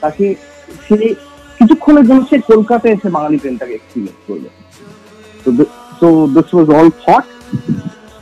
তাকে 0.04 0.26
সে 0.86 0.98
কিছুক্ষণের 1.58 2.06
জন্য 2.10 2.22
সে 2.30 2.38
কলকাতায় 2.52 2.94
এসে 2.98 3.10
বাঙালি 3.18 3.38
প্রেমটাকে 3.44 3.74
এক্সপিরিয়েন্স 3.78 4.20
করবে 4.28 4.50
তো 6.00 6.08
this 6.36 6.50
was 6.56 6.68
all 6.78 6.90
thought 7.04 7.26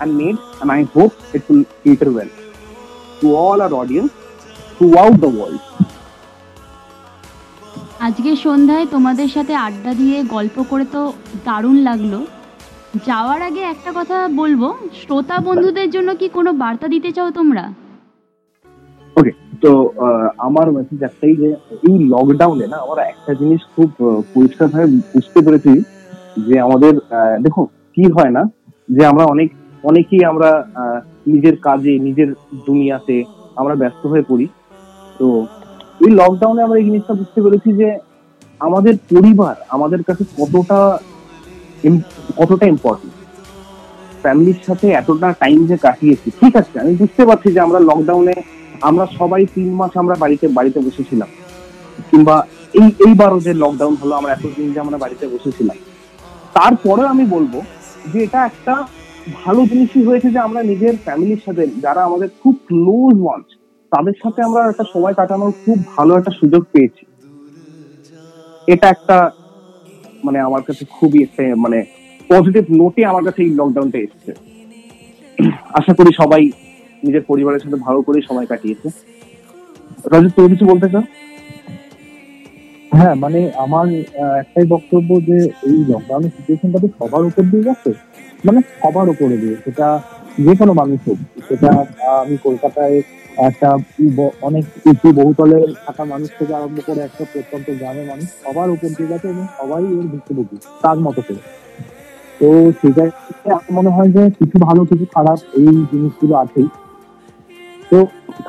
and 0.04 0.18
made, 0.22 0.40
and 0.62 0.70
I 0.78 0.82
hope 0.96 1.14
it 1.38 1.44
will 1.50 1.64
cater 1.84 2.12
well 2.18 2.32
to 3.20 3.28
all 3.42 3.58
our 3.66 3.74
audience 3.82 4.12
throughout 4.76 5.16
the 5.26 5.32
world. 5.38 5.62
আজকে 8.08 8.32
সন্ধ্যায় 8.46 8.86
তোমাদের 8.96 9.30
সাথে 9.36 9.54
আড্ডা 9.68 9.92
দিয়ে 10.02 10.18
গল্প 10.36 10.58
করে 10.72 10.86
তো 10.96 11.02
দারুণ 11.48 11.78
লাগল। 11.90 12.14
যাওয়ার 13.10 13.42
আগে 13.50 13.62
একটা 13.74 13.92
কথা 14.00 14.18
বলব, 14.42 14.62
শ্রোতা 15.02 15.38
বন্ধুদের 15.48 15.88
জন্য 15.96 16.10
কি 16.20 16.28
কোনো 16.38 16.52
বার্তা 16.62 16.88
দিতে 16.94 17.10
চাও 17.18 17.30
তোমরা? 17.40 17.66
ওকে 19.16 19.32
তো 19.64 19.72
আমার 20.48 20.68
মেসেজ 20.76 21.00
একটাই 21.10 21.34
যে, 21.42 21.50
এই 21.88 21.96
লকডাউনে 22.14 22.66
না, 22.74 22.78
আমরা 22.86 23.02
একটা 23.14 23.32
জিনিস 23.42 23.62
খুব 23.76 23.90
পরিষ্কার 24.34 24.68
ভাবে 24.74 24.88
বুঝতে 25.14 25.40
পেরেছি 25.46 25.74
যে 26.48 26.56
আমাদের 26.68 26.94
দেখো 27.46 27.62
কি 27.96 28.04
হয় 28.16 28.32
না, 28.38 28.44
যে 28.96 29.02
আমরা 29.12 29.24
অনেক, 29.34 29.50
অনেকেই 29.90 30.24
আমরা 30.32 30.50
নিজের 31.34 31.56
কাজে, 31.68 31.94
নিজের 32.08 32.30
দুনিয়াতে 32.68 33.18
আমরা 33.60 33.74
ব্যস্ত 33.82 34.04
হয়ে 34.12 34.26
পড়ি। 34.30 34.46
তো, 35.20 35.28
এই 36.06 36.12
লকডাউনে 36.22 36.62
আমরা 36.66 36.78
এই 36.80 36.86
জিনিসটা 36.90 37.14
বুঝতে 37.22 37.40
পেরেছি 37.46 37.70
যে, 37.80 37.90
আমাদের 38.68 38.96
পরিবার 39.12 39.56
আমাদের 39.76 40.02
কাছে 40.08 40.24
কতটা 40.40 40.80
কতটা 42.40 42.66
ইম্পর্টেন্ট 42.74 43.16
ফ্যামিলির 44.24 44.60
সাথে 44.68 44.88
এতটা 45.02 45.28
টাইম 45.42 45.60
যে 45.70 45.78
কাটিয়েছি। 45.86 46.28
ঠিক 46.40 46.54
আছে, 46.62 46.76
আমি 46.84 46.94
বুঝতে 47.02 47.24
পারছি 47.30 47.48
যে 47.56 47.60
আমরা 47.66 47.80
লকডাউনে 47.90 48.36
আমরা 48.84 49.06
সবাই 49.20 49.46
তিন 49.56 49.70
মাস 49.80 49.98
আমরা 49.98 50.16
বাড়িতে 50.16 50.46
বাড়িতে 50.48 50.80
বসেছিলাম। 50.80 51.30
কিংবা 52.12 52.36
এই, 52.74 52.88
এইবারও 53.08 53.40
যে 53.40 53.54
লকডাউন 53.54 53.96
হলো, 53.96 54.14
আমরা 54.16 54.32
এতদিন 54.34 54.68
যে 54.74 54.80
আমরা 54.80 54.98
বাড়িতে 54.98 55.26
বসেছিলাম। 55.28 55.78
তারপরেও 56.54 57.08
আমি 57.08 57.26
বলব 57.26 57.54
যে 58.12 58.18
এটা 58.24 58.40
একটা 58.46 58.74
ভালো 59.44 59.62
জিনিসই 59.66 60.04
হয়েছে 60.04 60.28
যে 60.32 60.40
আমরা 60.40 60.62
নিজের 60.64 60.96
ফ্যামিলির 61.06 61.42
সাথে, 61.46 61.64
যারা 61.82 62.02
আমাদের 62.04 62.30
খুব 62.42 62.56
ক্লোজ 62.68 63.16
ওয়ান্স 63.22 63.48
তাদের 63.92 64.16
সাথে 64.24 64.40
আমরা 64.42 64.62
একটা 64.64 64.86
সময় 64.94 65.14
কাটানোর 65.14 65.54
খুব 65.66 65.78
ভালো 65.96 66.12
একটা 66.16 66.32
সুযোগ 66.40 66.64
পেয়েছি। 66.72 67.04
এটা 68.68 68.88
একটা 68.90 69.18
মানে 70.24 70.40
আমার 70.40 70.62
কাছে 70.62 70.84
খুবই 70.86 71.20
একটা 71.24 71.44
মানে 71.56 71.80
পজিটিভ 72.30 72.64
নোটে 72.70 73.02
আমার 73.06 73.24
কাছে 73.24 73.40
এই 73.44 73.52
লকডাউনটা 73.60 73.98
এসেছে। 73.98 74.32
আশা 75.80 75.94
করি 75.94 76.12
সবাই 76.22 76.44
নিজের 77.06 77.24
পরিবারের 77.30 77.62
সাথে 77.64 77.78
ভালো 77.86 78.00
করে 78.08 78.20
সময় 78.30 78.48
কাটিয়েছে। 78.52 78.88
রজত 80.12 80.32
তুমি 80.36 80.48
কিছু 80.54 80.66
বলতে 80.72 80.88
চাও? 80.94 81.06
হ্যাঁ 82.98 83.16
মানে 83.24 83.40
আমার 83.66 83.88
একটাই 84.42 84.66
বক্তব্য 84.74 85.10
যে 85.30 85.38
এই 85.70 85.78
লকডাউনের 85.92 86.32
সিচুয়েশনটা 86.36 86.80
তো 86.84 86.88
সবার 87.00 87.24
উপর 87.30 87.44
দিয়ে 87.52 87.66
গেছে। 87.68 87.92
মানে 88.48 88.60
সবার 88.82 89.08
উপরে 89.14 89.36
দিয়ে, 89.38 89.56
সেটা 89.66 89.88
যে 90.46 90.54
কোনো 90.60 90.74
মানুষ 90.82 91.00
হোক। 91.08 91.20
সেটা 91.48 91.70
আমি 92.24 92.36
কলকাতায় 92.46 92.98
একটা 93.50 93.70
অনেক 94.48 94.64
উঁচু 94.90 95.08
বহুতলে 95.20 95.58
থাকা 95.86 96.04
মানুষ 96.14 96.30
থেকে 96.40 96.52
আরম্ভ 96.60 96.78
করে 96.88 97.00
একটা 97.08 97.24
প্রত্যন্ত 97.34 97.68
গ্রামের 97.80 98.06
মানুষ 98.12 98.28
সবার 98.44 98.70
উপর 98.76 98.90
দিয়ে 98.98 99.10
গেছে 99.12 99.28
এবং 99.34 99.46
সবাই 99.60 99.84
এর 99.98 100.08
ভুক্তভোগী, 100.14 100.58
তার 100.84 100.98
মতো 101.06 101.22
করে। 101.28 101.42
তো 102.40 102.48
সেটা 102.80 103.04
আমার 103.48 103.74
মনে 103.78 103.90
হয় 103.96 104.10
যে 104.16 104.24
কিছু 104.40 104.56
ভালো, 104.68 104.82
কিছু 104.92 105.06
খারাপ 105.16 105.40
এই 105.62 105.76
জিনিসগুলো 105.92 106.34
আছেই। 106.44 106.68
তো 107.94 108.00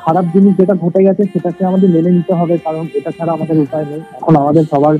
খারাপ 0.03 0.25
জিনিস 0.33 0.53
যেটা 0.59 0.75
ঘটে 0.83 1.01
গেছে 1.07 1.23
সেটাকে 1.33 1.61
আমাদের 1.69 1.89
মেনে 1.95 2.11
নিতে 2.17 2.33
হবে, 2.39 2.55
কারণ 2.65 2.83
এটা 2.97 3.11
ছাড়া 3.17 3.31
আমাদের 3.37 3.57
উপায় 3.65 3.85
নেই। 3.91 4.01
এখন 4.19 4.33
আমাদের 4.43 4.63
সবার 4.71 4.95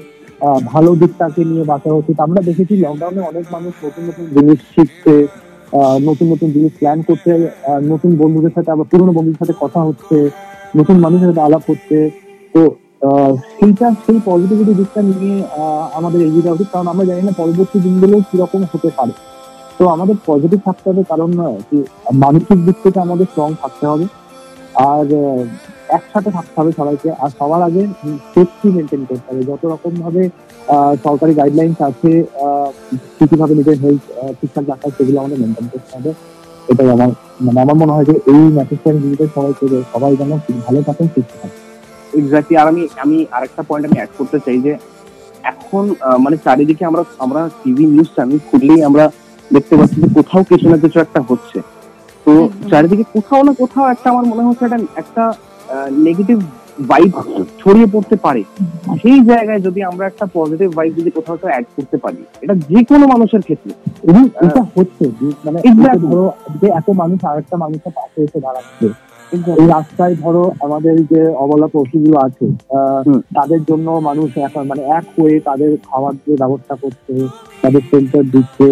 ভালো 0.71 0.89
দিকটাকে 1.01 1.41
নিয়ে 1.49 1.63
বাঁচা 1.71 1.89
উচিত। 2.01 2.17
আমরা 2.25 2.39
দেখেছি 2.49 2.73
লকডাউনে 2.83 3.21
অনেক 3.31 3.45
মানুষ 3.55 3.73
নতুন 3.85 4.03
নতুন 4.09 4.25
জিনিস 4.35 4.59
শিখছে 4.73 5.15
নতুন 6.07 6.27
নতুন 6.33 6.49
জিনিস 6.55 6.71
প্ল্যান 6.79 6.99
করছে 7.07 7.31
নতুন 7.91 8.11
বন্ধুদের 8.21 8.53
সাথে 8.57 8.69
আবার 8.75 8.87
পুরনো 8.91 9.11
বন্ধুদের 9.17 9.39
সাথে 9.41 9.55
কথা 9.63 9.79
হচ্ছে, 9.87 10.17
নতুন 10.79 10.95
মানুষের 11.05 11.27
সাথে 11.29 11.45
আলাপ 11.47 11.63
হচ্ছে। 11.71 11.97
তো 12.53 12.61
সেইটা, 13.55 13.87
সেই 14.05 14.19
পজিটিভিটি 14.29 14.73
দিকটা 14.79 15.01
নিয়ে 15.09 15.37
আমাদের 15.99 16.19
এগিয়ে 16.27 16.45
যাওয়া 16.45 16.57
উচিত, 16.57 16.69
কারণ 16.73 16.87
আমরা 16.93 17.05
জানি 17.09 17.21
না 17.27 17.33
পরবর্তী 17.41 17.77
দিনগুলো 17.85 18.15
কীরকম 18.29 18.61
হতে 18.71 18.89
পারে। 18.97 19.13
তো 19.77 19.83
আমাদের 19.95 20.15
পজিটিভ 20.29 20.59
থাকতে 20.67 20.85
হবে, 20.91 21.03
কারণ 21.11 21.29
মানসিক 22.23 22.59
দিক 22.67 22.77
থেকে 22.85 22.99
আমাদের 23.05 23.25
স্ট্রং 23.31 23.49
থাকতে 23.63 23.85
হবে। 23.91 24.07
আর 24.91 25.05
একসাথে 25.97 26.29
থাকতে 26.37 26.55
হবে 26.59 26.71
সবাইকে। 26.79 27.09
আর 27.23 27.29
সবার 27.39 27.61
আগে 27.67 27.81
সেফটি 28.33 28.67
মেনটেন 28.75 29.01
করতে 29.09 29.27
হবে। 29.31 29.41
যত 29.49 29.63
রকম 29.73 29.93
ভাবে 30.03 30.23
সরকারি 31.05 31.33
গাইডলাইন্স 31.39 31.77
আছে 31.89 32.11
কি 33.17 33.25
কীভাবে 33.29 33.53
নিজের 33.59 33.77
হেলথ 33.83 34.03
ঠিকঠাক 34.39 34.65
রাখা 34.71 34.87
সেগুলো 34.97 35.17
আমাদের 35.21 35.37
মেনটেন 35.41 35.67
করতে 35.73 35.91
হবে। 35.97 36.11
এটাই 36.71 36.89
আমার 36.95 37.09
মানে 37.45 37.59
আমার 37.65 37.77
মনে 37.81 37.93
হয় 37.95 38.07
যে 38.11 38.15
এই 38.33 38.43
মেসেজটা 38.57 38.87
আমি 38.91 38.99
দিতে 39.03 39.25
সবাইকে 39.35 39.65
সবাই 39.93 40.11
যেন 40.19 40.31
ভালো 40.65 40.79
থাকেন 40.87 41.07
সুস্থ 41.13 41.31
থাকেন 41.41 41.61
এক্স্যাক্টলি 42.19 42.55
আর 42.61 42.67
আমি 42.71 42.83
আমি 43.03 43.17
আরেকটা 43.37 43.61
পয়েন্ট 43.69 43.85
আমি 43.87 43.97
অ্যাড 43.99 44.11
করতে 44.19 44.37
চাই 44.45 44.57
যে, 44.65 44.73
এখন 45.51 45.83
মানে 46.23 46.37
চারিদিকে 46.45 46.83
আমরা 46.85 47.03
আমরা 47.25 47.41
টিভি 47.61 47.83
নিউজ 47.93 48.09
চ্যানেল 48.15 48.39
খুললেই 48.49 48.81
আমরা 48.89 49.03
দেখতে 49.51 49.73
পাচ্ছি 49.79 49.97
যে 50.03 50.09
কোথাও 50.17 50.41
কিছু 50.51 50.65
না 50.71 50.77
কিছু 50.83 50.97
একটা 50.99 51.19
হচ্ছে। 51.29 51.57
তো 52.25 52.31
চারিদিকে 52.69 53.03
কোথাও 53.13 53.43
না 53.43 53.53
কোথাও 53.53 53.85
একটা 53.89 54.07
আমার 54.09 54.25
মনে 54.25 54.43
হচ্ছে 54.43 54.65
একটা 54.65 54.79
একটা 54.97 55.23
নেগেটিভ 56.07 56.37
ভাইব 56.89 57.11
ছড়িয়ে 57.59 57.85
পড়তে 57.85 58.15
পারে। 58.15 58.41
সেই 59.01 59.19
জায়গায় 59.23 59.59
যদি 59.59 59.79
আমরা 59.83 60.05
একটা 60.07 60.25
পজিটিভ 60.33 60.69
ভাইব 60.75 60.91
যদি 60.99 61.09
কোথাও 61.09 61.35
একটা 61.35 61.47
অ্যাড 61.47 61.65
করতে 61.75 61.97
পারি 61.97 62.19
এটা 62.41 62.53
যে 62.69 62.79
কোনো 62.83 63.07
মানুষের 63.07 63.41
ক্ষেত্রে। 63.41 63.71
এবং 64.03 64.23
এটা 64.45 64.61
হচ্ছে 64.75 65.03
মানে 65.45 65.57
ধরো 66.03 66.25
যে 66.61 66.67
এত 66.79 66.87
মানুষ 66.91 67.19
আরেকটা 67.25 67.57
মানুষের 67.57 67.93
পাশে 67.95 68.19
এসে 68.23 68.39
দাঁড়াচ্ছে। 68.39 68.87
এই 69.31 69.67
রাস্তায় 69.67 70.15
ধরো 70.15 70.43
আমাদের 70.61 71.05
যে 71.05 71.21
অবলা 71.35 71.67
পশুগুলো 71.67 72.17
আছে 72.19 72.45
আহ, 72.77 73.03
তাদের 73.33 73.63
জন্য 73.63 73.91
মানুষ 73.99 74.37
এখন 74.37 74.63
মানে 74.67 74.81
এক 74.99 75.05
হয়ে 75.17 75.39
তাদের 75.39 75.77
খাওয়ার 75.89 76.13
যে 76.25 76.33
ব্যবস্থা 76.37 76.75
করছে 76.75 77.13
তাদের 77.61 77.81
সেন্টার 77.91 78.23
দিচ্ছে 78.31 78.67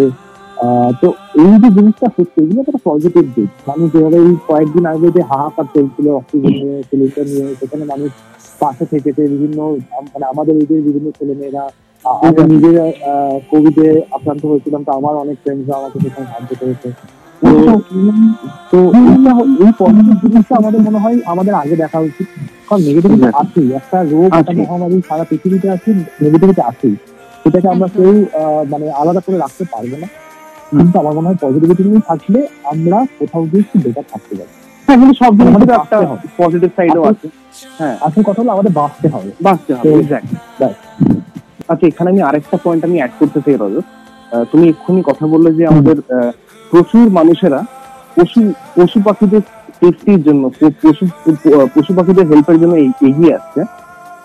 তো 1.01 1.07
এই 1.41 1.53
যে 1.53 1.69
জিনিসটা 1.77 2.07
হচ্ছে 2.09 2.39
এগুলো 2.43 2.59
একটা 2.63 2.81
পজিটিভ 2.89 3.25
দিক। 3.35 3.49
মানুষ 3.69 3.87
যেভাবে 3.93 4.17
এই 4.23 4.33
কয়েকদিন 4.47 4.83
আগে 4.85 5.07
যে 5.17 5.21
হাহাকার 5.31 5.67
চলছিল 5.75 6.05
অক্সিজেন 6.11 6.53
নিয়ে 6.55 6.77
সিলিন্ডার 6.89 7.25
নিয়ে 7.31 7.47
সেখানে 7.59 7.83
মানুষ 7.85 8.09
পাশে 8.61 8.85
থেকেছে 8.85 9.21
বিভিন্ন 9.33 9.57
মানে 10.13 10.25
আমাদের 10.31 10.55
এদের 10.57 10.79
বিভিন্ন 10.87 11.07
ছেলেমেয়েরা 11.17 11.63
আমি 12.05 12.53
নিজে 12.53 12.69
কোভিডে 13.51 13.87
আক্রান্ত 14.11 14.43
হয়েছিলাম 14.45 14.81
তো 14.87 14.91
আমার 14.99 15.13
অনেক 15.15 15.37
ফ্রেন্ডসরা 15.43 15.75
আমাকে 15.77 15.97
সেখানে 16.03 16.25
সাহায্য 16.27 16.51
করেছে। 16.61 16.89
তো 18.71 18.77
এই 19.61 19.71
পজিটিভ 19.79 20.15
জিনিসটা 20.23 20.53
আমাদের 20.57 20.81
মনে 20.81 20.99
হয় 20.99 21.17
আমাদের 21.25 21.53
আগে 21.53 21.75
দেখা 21.75 21.99
উচিত। 21.99 22.27
কারণ 22.67 22.81
নেগেটিভিটি. 22.87 23.25
আছেই। 23.41 23.67
একটা 23.79 23.97
রোগ 24.03 24.29
একটা 24.33 24.53
মহামারী 24.61 24.97
সারা 25.09 25.23
পৃথিবীতে 25.23 25.67
আছে 25.69 25.89
নেগেটিভিটি 26.21 26.61
আছেই। 26.61 26.95
সেটাকে 27.41 27.67
আমরা 27.67 27.87
কেউ 27.87 28.11
আহ, 28.33 28.61
মানে 28.69 28.85
আলাদা 28.91 29.21
করে 29.25 29.37
রাখতে 29.37 29.63
পারব 29.73 29.91
না। 29.95 30.07
কিন্তু 30.77 30.99
আমার 30.99 31.13
মনে 31.13 31.27
হয় 31.27 31.35
পজিটিভিটি 31.41 31.83
নিয়ে 31.83 32.01
থাকলে 32.07 32.47
আমরা 32.63 33.05
কোথাও 33.19 33.43
গিয়ে 33.43 33.59
একটু 33.59 33.79
বেটার 33.83 34.03
থাকতে 34.11 34.35
পারি। 34.35 34.49
হ্যাঁ 34.87 34.97
কিন্তু 34.97 35.25
সব 35.25 35.37
জিনিসের 35.37 35.71
একটা 35.71 36.17
পজিটিভ 36.37 36.69
সাইডও 36.75 37.03
আছে। 37.03 37.27
আসল 38.01 38.23
কথা 38.23 38.41
হলো 38.41 38.51
আমাদের 38.51 38.71
বাঁচতে 38.71 39.07
হবে। 39.07 39.31
বাঁচতে 39.41 39.73
হবে 39.73 39.89
তো- 39.89 39.99
এক্স্যাক্টলি 39.99 40.65
Right. 40.65 41.13
আচ্ছা 41.67 41.87
এখানে 41.87 42.09
আমি 42.09 42.21
আরেকটা 42.21 42.57
পয়েন্ট 42.63 42.85
আমি 42.85 42.97
অ্যাড 42.97 43.11
করতে 43.19 43.41
চাই 43.41 43.55
রজত। 43.59 43.83
তুমি 44.51 44.69
এক্ষুনি 44.69 45.01
কথা 45.05 45.27
বললে 45.27 45.53
যে 45.53 45.67
আমাদের 45.67 45.95
প্রচুর 46.71 47.09
মানুষেরা 47.09 47.63
পশু 48.15 48.53
পশু 48.75 49.01
পাখিদের 49.05 49.41
সেফটির 49.79 50.23
জন্য 50.23 50.51
পশু 50.83 51.07
পশু 51.75 51.93
পাখিদের 51.93 52.27
হেল্পের 52.27 52.59
জন্য 52.59 52.75
এগিয়ে 52.75 53.35
আসছে। 53.35 53.61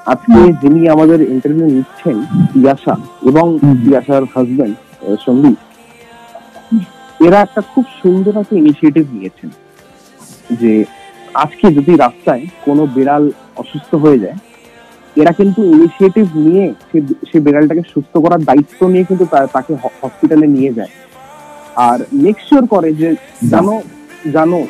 আজকে 0.07 0.53
যিনি 0.53 0.89
আমাদের 0.89 1.21
ইন্টারভিউ 1.21 1.67
নিচ্ছেন 1.67 2.27
ইয়াশা 2.57 2.97
এবং। 3.23 3.59
ইয়াশার 3.91 4.23
হাজবেন্ড 4.35 4.75
সন্দীপ 5.27 5.57
এরা 7.27 7.39
একটা 7.47 7.61
খুব 7.73 7.85
সুন্দর 8.01 8.33
একটা 8.43 8.55
ইনিশিয়েটিভ 8.63 9.05
নিয়েছেন 9.17 9.51
যে 10.61 10.73
আজকে 11.45 11.67
যদি 11.79 11.93
রাস্তায় 12.05 12.45
কোনো 12.67 12.83
বিড়াল 12.97 13.25
অসুস্থ 13.63 13.91
হয়ে 14.05 14.23
যায়, 14.25 14.39
এরা 15.17 15.33
কিন্তু 15.41 15.61
ইনিশিয়েটিভ 15.75 16.27
নিয়ে 16.47 16.65
সে 17.29 17.39
বিড়ালটাকে 17.47 17.83
সুস্থ 17.93 18.15
করার 18.25 18.41
দায়িত্ব 18.49 18.81
নিয়ে 18.93 19.05
কিন্তু 19.09 19.25
তাকে 19.57 19.73
হসপিটালে 20.01 20.47
নিয়ে 20.57 20.73
যায় 20.79 20.93
আর 21.89 21.99
মেক 22.25 22.37
শিওর 22.47 22.65
করে 22.75 22.89
যে 23.01 23.09
জানো 23.53 23.75
জানো, 24.37 24.61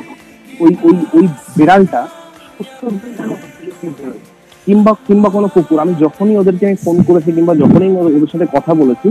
ওই 0.65 0.73
ওই 0.87 0.95
ওই 1.17 1.25
বিড়ালটা 1.59 2.01
সুস্থ। 2.57 2.81
কিংবা 4.67 4.93
কিংবা 5.09 5.29
কোনো 5.37 5.49
কুকুর, 5.55 5.79
আমি 5.85 5.95
যখনই 6.05 6.37
ওদেরকে 6.43 6.65
আমি 6.69 6.79
ফোন 6.85 6.97
করেছি 7.09 7.31
কিংবা 7.37 7.55
যখনই 7.63 7.91
ওদের 8.17 8.31
সাথে 8.33 8.47
কথা 8.57 8.73
বলেছি 8.83 9.09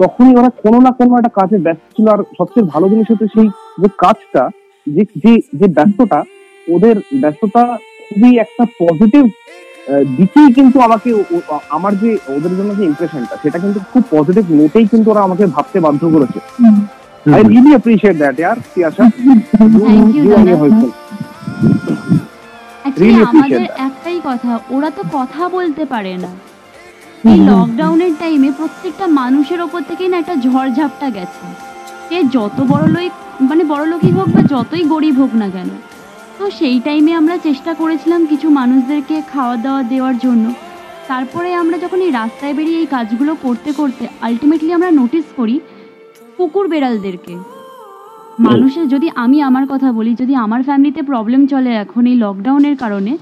তখনই 0.00 0.34
ওরা 0.38 0.50
কোনো 0.64 0.78
না 0.86 0.90
কোনো 0.98 1.12
একটা 1.16 1.32
কাজে 1.38 1.56
ব্যস্ত 1.66 1.84
ছিল 1.96 2.06
আর 2.14 2.20
সবচেয়ে 2.38 2.70
ভালো 2.72 2.86
জিনিস 2.92 3.06
হচ্ছে 3.10 3.26
সেই 3.34 3.48
যে 3.82 3.88
কাজটা 4.02 4.42
যে 4.86 5.02
যে 5.22 5.32
যে 5.60 5.66
ব্যস্ততা 5.76 6.20
ওদের 6.66 6.96
ব্যস্ততা 7.22 7.62
খুবই 8.06 8.32
একটা 8.44 8.64
পজিটিভ 8.82 9.24
দিকেই 10.18 10.48
কিন্তু 10.58 10.76
আমাকে 10.86 11.08
আমার 11.76 11.92
যে 12.02 12.10
ওদের 12.36 12.52
জন্য 12.58 12.70
যে 12.78 12.84
ইমপ্রেশনটা 12.90 13.34
সেটা 13.42 13.58
কিন্তু 13.58 13.78
খুব 13.92 14.02
পজিটিভ 14.16 14.44
নোটেই 14.58 14.86
কিন্তু 14.92 15.08
ওরা 15.10 15.22
আমাকে 15.22 15.44
ভাবতে 15.54 15.78
বাধ্য 15.86 16.02
করেছে। 16.14 16.38
আই 17.26 17.42
রিয়েলি 17.50 17.70
অ্যাপ্রিশিয়েট 17.74 18.16
দ্যাট 18.22 18.36
ইয়ার 18.40 18.56
আমাদের 23.30 23.62
একটাই 23.86 24.18
কথা 24.24 24.50
ওরা 24.70 24.90
তো 24.90 25.02
কথা 25.12 25.42
বলতে 25.48 25.84
পারে 25.84 26.14
না। 26.24 26.32
এই 27.32 27.38
লকডাউনের 27.50 28.12
টাইমে 28.20 28.50
প্রত্যেকটা 28.58 29.06
মানুষের 29.20 29.60
ওপর 29.66 29.80
থেকেই 29.88 30.08
না 30.12 30.16
একটা 30.22 30.34
ঝড়ঝাপটা 30.46 31.08
গেছে। 31.16 31.44
সে 32.06 32.18
যত 32.36 32.56
বড় 32.72 32.86
লোক 32.94 33.12
মানে 33.50 33.62
বড় 33.72 33.84
লোকই 33.92 34.12
হোক 34.16 34.28
বা 34.36 34.42
যতই 34.52 34.84
গরিব 34.92 35.14
হোক 35.22 35.32
না 35.42 35.48
কেন 35.54 35.70
তো 36.38 36.44
সেই 36.58 36.78
টাইমে 36.86 37.12
আমরা 37.20 37.34
চেষ্টা 37.46 37.72
করেছিলাম 37.80 38.20
কিছু 38.30 38.46
মানুষদেরকে 38.60 39.16
খাওয়া 39.32 39.56
দাওয়া 39.64 39.82
দেওয়ার 39.92 40.16
জন্য। 40.24 40.44
তারপরে 41.10 41.48
আমরা 41.62 41.76
যখন 41.84 41.98
এই 42.06 42.12
রাস্তায় 42.20 42.54
বেরিয়ে 42.58 42.80
এই 42.82 42.88
কাজগুলো 42.94 43.32
করতে 43.44 43.70
করতে 43.80 44.04
আলটিমেটলি 44.26 44.70
আমরা 44.78 44.90
নোটিস 45.00 45.26
করি 45.38 45.56
কুকুর 46.36 46.66
বেড়ালদেরকে। 46.72 47.34
মানুষের 48.48 48.86
যদি 48.94 49.08
আমি 49.24 49.38
আমার 49.48 49.64
কথা 49.72 49.88
বলি 49.98 50.12
যদি 50.22 50.34
আমার 50.44 50.60
ফ্যামিলিতে 50.68 51.00
প্রবলেম 51.10 51.42
চলে 51.52 51.70
এখন 51.84 52.02
এই 52.10 52.16
লকডাউনের 52.24 52.76
কারণে 52.82 53.12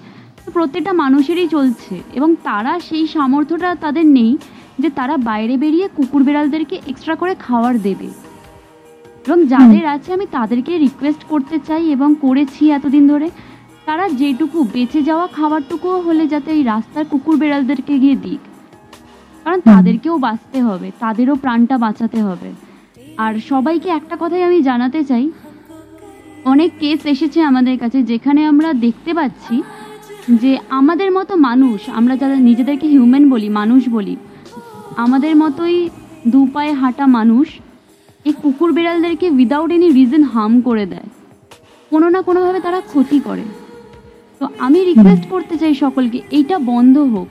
প্রত্যেকটা 0.53 0.93
মানুষেরই 0.93 1.49
চলছে 1.49 2.01
এবং 2.15 2.37
তারা 2.43 2.79
সেই 2.79 3.07
সামর্থ্যটা 3.07 3.75
তাদের 3.75 4.07
নেই 4.07 4.39
যে 4.79 4.91
তারা 4.91 5.17
বাইরে 5.17 5.57
বেরিয়ে 5.57 5.89
কুকুর 5.97 6.23
বেড়ালদেরকে 6.25 6.81
এক্সট্রা 6.87 7.15
করে 7.17 7.35
খাবার 7.35 7.79
দেবে। 7.79 8.09
এবং 9.27 9.47
যাদের 9.47 9.87
আছে 9.87 10.13
আমি 10.13 10.27
তাদেরকে 10.27 10.79
রিকোয়েস্ট 10.79 11.25
করতে 11.25 11.59
চাই 11.59 11.91
এবং 11.91 12.15
করেছি 12.21 12.71
এতদিন 12.71 13.09
ধরে। 13.09 13.31
তারা 13.87 14.09
যেটুকু 14.09 14.65
বেঁচে 14.73 15.03
যাওয়া 15.03 15.27
খাবারটুকুও 15.27 16.01
হলে 16.01 16.27
যাতে 16.27 16.53
এই 16.53 16.63
রাস্তার 16.63 17.05
কুকুর 17.05 17.37
বেড়ালদেরকে 17.37 17.99
গিয়ে 17.99 18.17
দিক। 18.17 18.41
কারণ 19.45 19.61
তাদেরকেও 19.61 20.19
বাঁচতে 20.19 20.63
হবে 20.63 20.91
তাদেরও 21.01 21.35
প্রাণটা 21.35 21.79
বাঁচাতে 21.79 22.23
হবে। 22.23 22.53
আর 23.19 23.39
সবাইকে 23.39 23.89
একটা 23.89 24.17
কথাই 24.21 24.43
আমি 24.43 24.63
জানাতে 24.63 25.05
চাই 25.05 25.31
অনেক 26.45 26.71
কেস 26.81 27.07
এসেছে 27.07 27.43
আমাদের 27.43 27.79
কাছে 27.79 28.03
যেখানে 28.03 28.47
আমরা 28.47 28.73
দেখতে 28.73 29.15
পাচ্ছি 29.15 29.63
যে 30.29 30.59
আমাদের 30.69 31.13
মতো 31.13 31.37
মানুষ, 31.37 31.89
আমরা 31.89 32.17
যারা 32.17 32.35
নিজেদেরকে 32.35 32.87
হিউম্যান 32.87 33.31
বলি, 33.31 33.49
মানুষ 33.49 33.89
বলি, 33.89 34.17
আমাদের 34.97 35.37
মতোই 35.37 35.89
দু 36.27 36.47
পায়ে 36.53 36.73
হাঁটা 36.73 37.07
মানুষ, 37.07 37.59
এই 38.25 38.33
কুকুর 38.43 38.73
বিড়ালদেরকে 38.73 39.31
উইদাউট 39.31 39.71
এনি 39.71 39.91
রিজন 39.91 40.23
হার্ম 40.23 40.61
করে 40.61 40.87
দেয়। 40.87 41.09
কোনো 41.91 42.09
না 42.09 42.23
কোনোভাবে 42.23 42.61
তারা 42.61 42.81
ক্ষতি 42.81 43.21
করে। 43.21 43.43
তো 44.41 44.49
আমি 44.59 44.85
রিকোয়েস্ট 44.85 45.29
করতে 45.31 45.59
চাই 45.59 45.75
সকলকে, 45.75 46.21
এইটা 46.31 46.59
বন্ধ 46.59 46.99
হোক। 46.99 47.29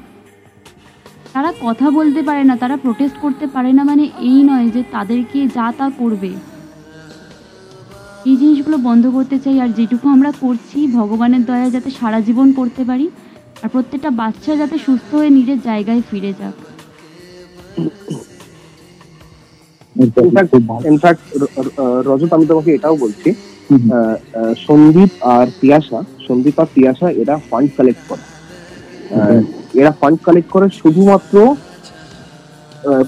তারা 1.33 1.53
কথা 1.61 1.89
বলতে 1.91 2.21
পারে 2.21 2.43
না, 2.43 2.55
তারা 2.55 2.77
প্রোটেস্ট 2.77 3.17
করতে 3.21 3.47
পারে 3.47 3.73
না 3.73 3.83
মানে 3.83 4.03
এই 4.03 4.43
নয় 4.43 4.69
যে 4.69 4.83
তাদেরকে 4.91 5.47
যা 5.47 5.73
তা 5.77 5.89
করবে। 5.89 6.33
এই 8.25 8.35
জিনিসগুলো 8.37 8.77
বন্ধ 8.77 9.03
করতে 9.07 9.39
চাই 9.39 9.59
আর 9.59 9.69
যেটুকু 9.73 10.05
আমরা 10.09 10.31
করছি 10.41 10.87
ভগবানের 10.87 11.43
দয়া 11.45 11.69
যাতে 11.69 11.89
সারা 11.99 12.19
জীবন 12.21 12.47
করতে 12.53 12.83
পারি 12.83 13.09
আর 13.63 13.69
প্রত্যেকটা 13.69 14.09
বাচ্চা 14.21 14.55
যাতে 14.55 14.77
সুস্থ 14.77 15.09
হয়ে 15.15 15.29
নিজের 15.29 15.59
জায়গায় 15.61 16.01
ফিরে 16.11 16.33
যাক। 16.39 16.55
ইনফ্যাক্ট 20.91 21.23
রজত 22.07 22.31
আমি 22.33 22.45
তোমাকে 22.45 22.69
এটাও 22.73 22.95
বলছি 22.97 23.29
আহ, 23.29 23.75
আহ, 24.39 24.53
সন্দীপ 24.67 25.11
আর 25.35 25.47
তিয়াশা 25.61 25.99
সন্দীপ 26.27 26.55
আর 26.59 26.69
তিয়াশা 26.75 27.07
এরা 27.21 27.35
ফান্ড 27.49 27.69
কালেক্ট 27.77 28.03
করে। 28.09 28.23
আহ, 28.23 29.41
এরা 29.79 29.91
ফান্ড 29.99 30.19
কালেক্ট 30.23 30.49
করে 30.51 30.67
শুধুমাত্র 30.81 31.35
আহ, 31.47 33.03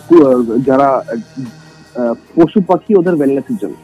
যারা 0.67 0.87
আহ, 0.97 2.13
পশু 2.35 2.59
পাখি 2.61 2.91
ওদের 2.95 3.15
ওয়েলনেসের 3.15 3.57
জন্য. 3.61 3.77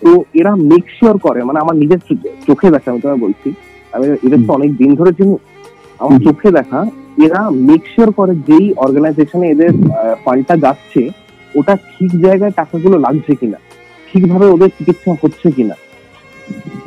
তো 0.00 0.24
এরা 0.34 0.56
মেক 0.56 0.84
শিওর 1.00 1.18
করে 1.18 1.44
মানে 1.44 1.58
আমার 1.58 1.76
নিজের 1.76 1.98
চোখে- 1.98 2.46
চোখে 2.46 2.70
দেখা 2.70 2.90
আমি 2.90 3.00
তোমায় 3.00 3.18
বলছি। 3.18 3.52
আমি 3.92 4.06
এদের 4.06 4.38
তো 4.46 4.52
অনেক 4.52 4.76
দিন 4.76 4.94
ধরে 4.94 5.12
চিনি। 5.12 5.36
আমার 5.98 6.20
চোখে 6.20 6.50
দেখা 6.50 6.86
এরা 7.24 7.50
মেক 7.50 7.82
শিওর 7.94 8.12
করে 8.12 8.34
যেই 8.34 8.72
অর্গানাইজেশনে 8.76 9.50
এদের 9.50 9.70
ফান্ডটা 10.24 10.56
যাচ্ছে 10.56 11.10
ওটা 11.54 11.76
ঠিক 11.76 12.20
জায়গায় 12.20 12.50
টাকাগুলো 12.50 12.98
লাগছে 12.98 13.34
কিনা 13.34 13.58
ঠিকভাবে 14.12 14.46
ওদের 14.46 14.68
চিকিৎসা 14.68 15.14
হচ্ছে 15.22 15.50
কিনা 15.50 15.74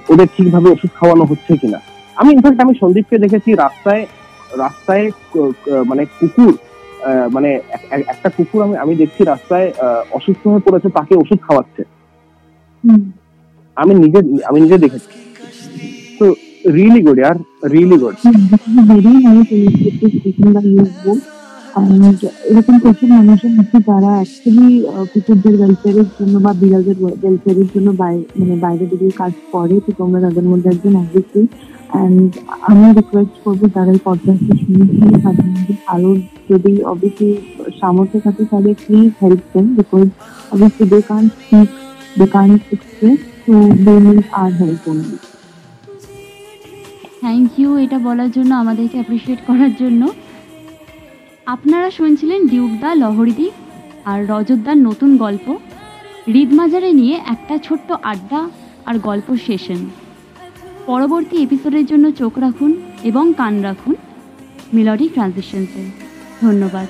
ওদের 0.10 0.28
ঠিকভাবে 0.38 0.70
ওষুধ 0.70 0.90
খাওয়ানো 0.96 1.24
হচ্ছে 1.24 1.58
কিনা। 1.58 1.80
আমি 2.16 2.34
ইনফ্যাক্ট 2.34 2.60
আমি 2.60 2.74
সন্দীপকে 2.80 3.18
দেখেছি 3.18 3.54
রাস্তায় 3.54 4.08
রাস্তায় 4.58 5.12
মানে 5.86 6.06
কুকুর 6.06 6.58
আহ, 7.06 7.30
মানে 7.30 7.54
এক- 7.54 7.88
এক- 7.92 8.04
একটা 8.08 8.30
কুকুর 8.30 8.64
আমি 8.64 8.78
আমি 8.78 8.96
দেখছি 8.96 9.24
রাস্তায় 9.24 9.72
অসুস্থ 10.12 10.48
হয়ে 10.48 10.60
পড়েছে 10.60 10.90
তাকে 10.90 11.16
ওষুধ 11.16 11.38
খাওয়াচ্ছে। 11.42 11.84
আমি 13.78 13.94
নিজে 13.96 14.20
আমি 14.44 14.58
নিজে 14.62 14.78
দেখেছি 14.86 15.10
তো 16.20 16.26
really 16.74 17.02
good 17.02 17.20
year 17.20 17.38
really 17.72 17.98
good 17.98 18.16
very 18.92 19.12
nice 19.26 19.48
initiative 19.54 20.12
taken 20.24 20.48
by 20.54 20.66
you 20.70 20.86
both 21.00 21.22
and 21.74 22.20
এরকম 22.50 22.76
প্রচুর 22.84 23.10
মানুষের 23.18 23.52
আছে 23.62 23.78
যারা 23.88 24.12
অ্যাকচুয়ালি 24.16 24.68
কুকুরদের 25.12 25.56
ওয়েলফেয়ারের 25.60 26.10
জন্য 26.18 26.36
বা 26.46 26.52
বিড়ালদের 26.62 26.98
ওয়েলফেয়ারের 27.02 27.68
জন্য 27.74 27.88
বাই- 28.02 28.26
মানে 28.40 28.56
বাইরে 28.58 28.86
বেরিয়ে 28.92 29.14
কাজ 29.14 29.34
করে 29.52 29.76
তো 29.86 29.92
তোমরা 30.00 30.20
তাদের 30.26 30.46
মধ্যে 30.52 30.68
একজন 30.70 30.94
অবশ্যই 31.04 31.48
অ্যান্ড 31.90 32.30
আমি 32.68 32.86
রিকোয়েস্ট 32.92 33.36
করব 33.44 33.62
যারা 33.76 33.92
এই 33.92 34.02
পডকাস্টে 34.06 34.54
শুনেছি 34.62 34.96
তাদের 35.26 35.48
মধ্যে 35.48 35.74
আরও 35.88 36.10
যদি 36.50 36.72
অবশ্যই 36.86 37.34
সামর্থ্য 37.80 38.18
থাকে 38.26 38.44
তাহলে 38.46 38.72
প্লিজ 38.84 39.10
হেল্প 39.22 39.44
দেন 39.54 39.66
বিকজ 39.78 40.08
অবশ্যই 40.52 40.88
দে 40.92 41.00
কান 41.08 41.24
স্পিক 41.36 41.70
দে 42.18 42.26
কান 42.36 42.50
এক্সপ্রেস 42.76 43.20
তো 43.46 43.54
they 43.86 43.96
need 44.06 44.20
our 44.42 44.52
help 44.60 44.84
only 44.92 45.18
thank 47.22 47.52
you 47.60 47.70
এটা 47.84 47.98
বলার 48.08 48.30
জন্য, 48.38 48.52
আমাদেরকে 48.64 48.96
অ্যাপ্রিসিয়েট 49.00 49.40
করার 49.48 49.72
জন্য। 49.82 50.02
আপনারা 51.48 51.88
শুনছিলেন 51.98 52.40
ডিউকদা 52.52 52.90
লহরিদি 53.02 53.48
আর 54.12 54.20
রজতদার 54.32 54.78
নতুন 54.88 55.12
গল্প। 55.24 55.46
রিদমাজারে 56.36 56.92
নিয়ে 56.94 57.16
একটা 57.34 57.56
ছোট্ট 57.66 57.90
আড্ডা 58.12 58.42
আর 58.90 58.96
গল্প 59.08 59.28
সেশন। 59.46 59.82
পরবর্তী 60.90 61.36
এপিসোডের 61.46 61.86
জন্য 61.92 62.06
চোখ 62.22 62.34
রাখুন 62.46 62.72
এবং 63.10 63.26
কান 63.40 63.54
রাখুন। 63.68 63.96
মেলডি 64.76 65.08
ট্রানজিশনসে 65.16 65.84
ধন্যবাদ। 66.42 66.88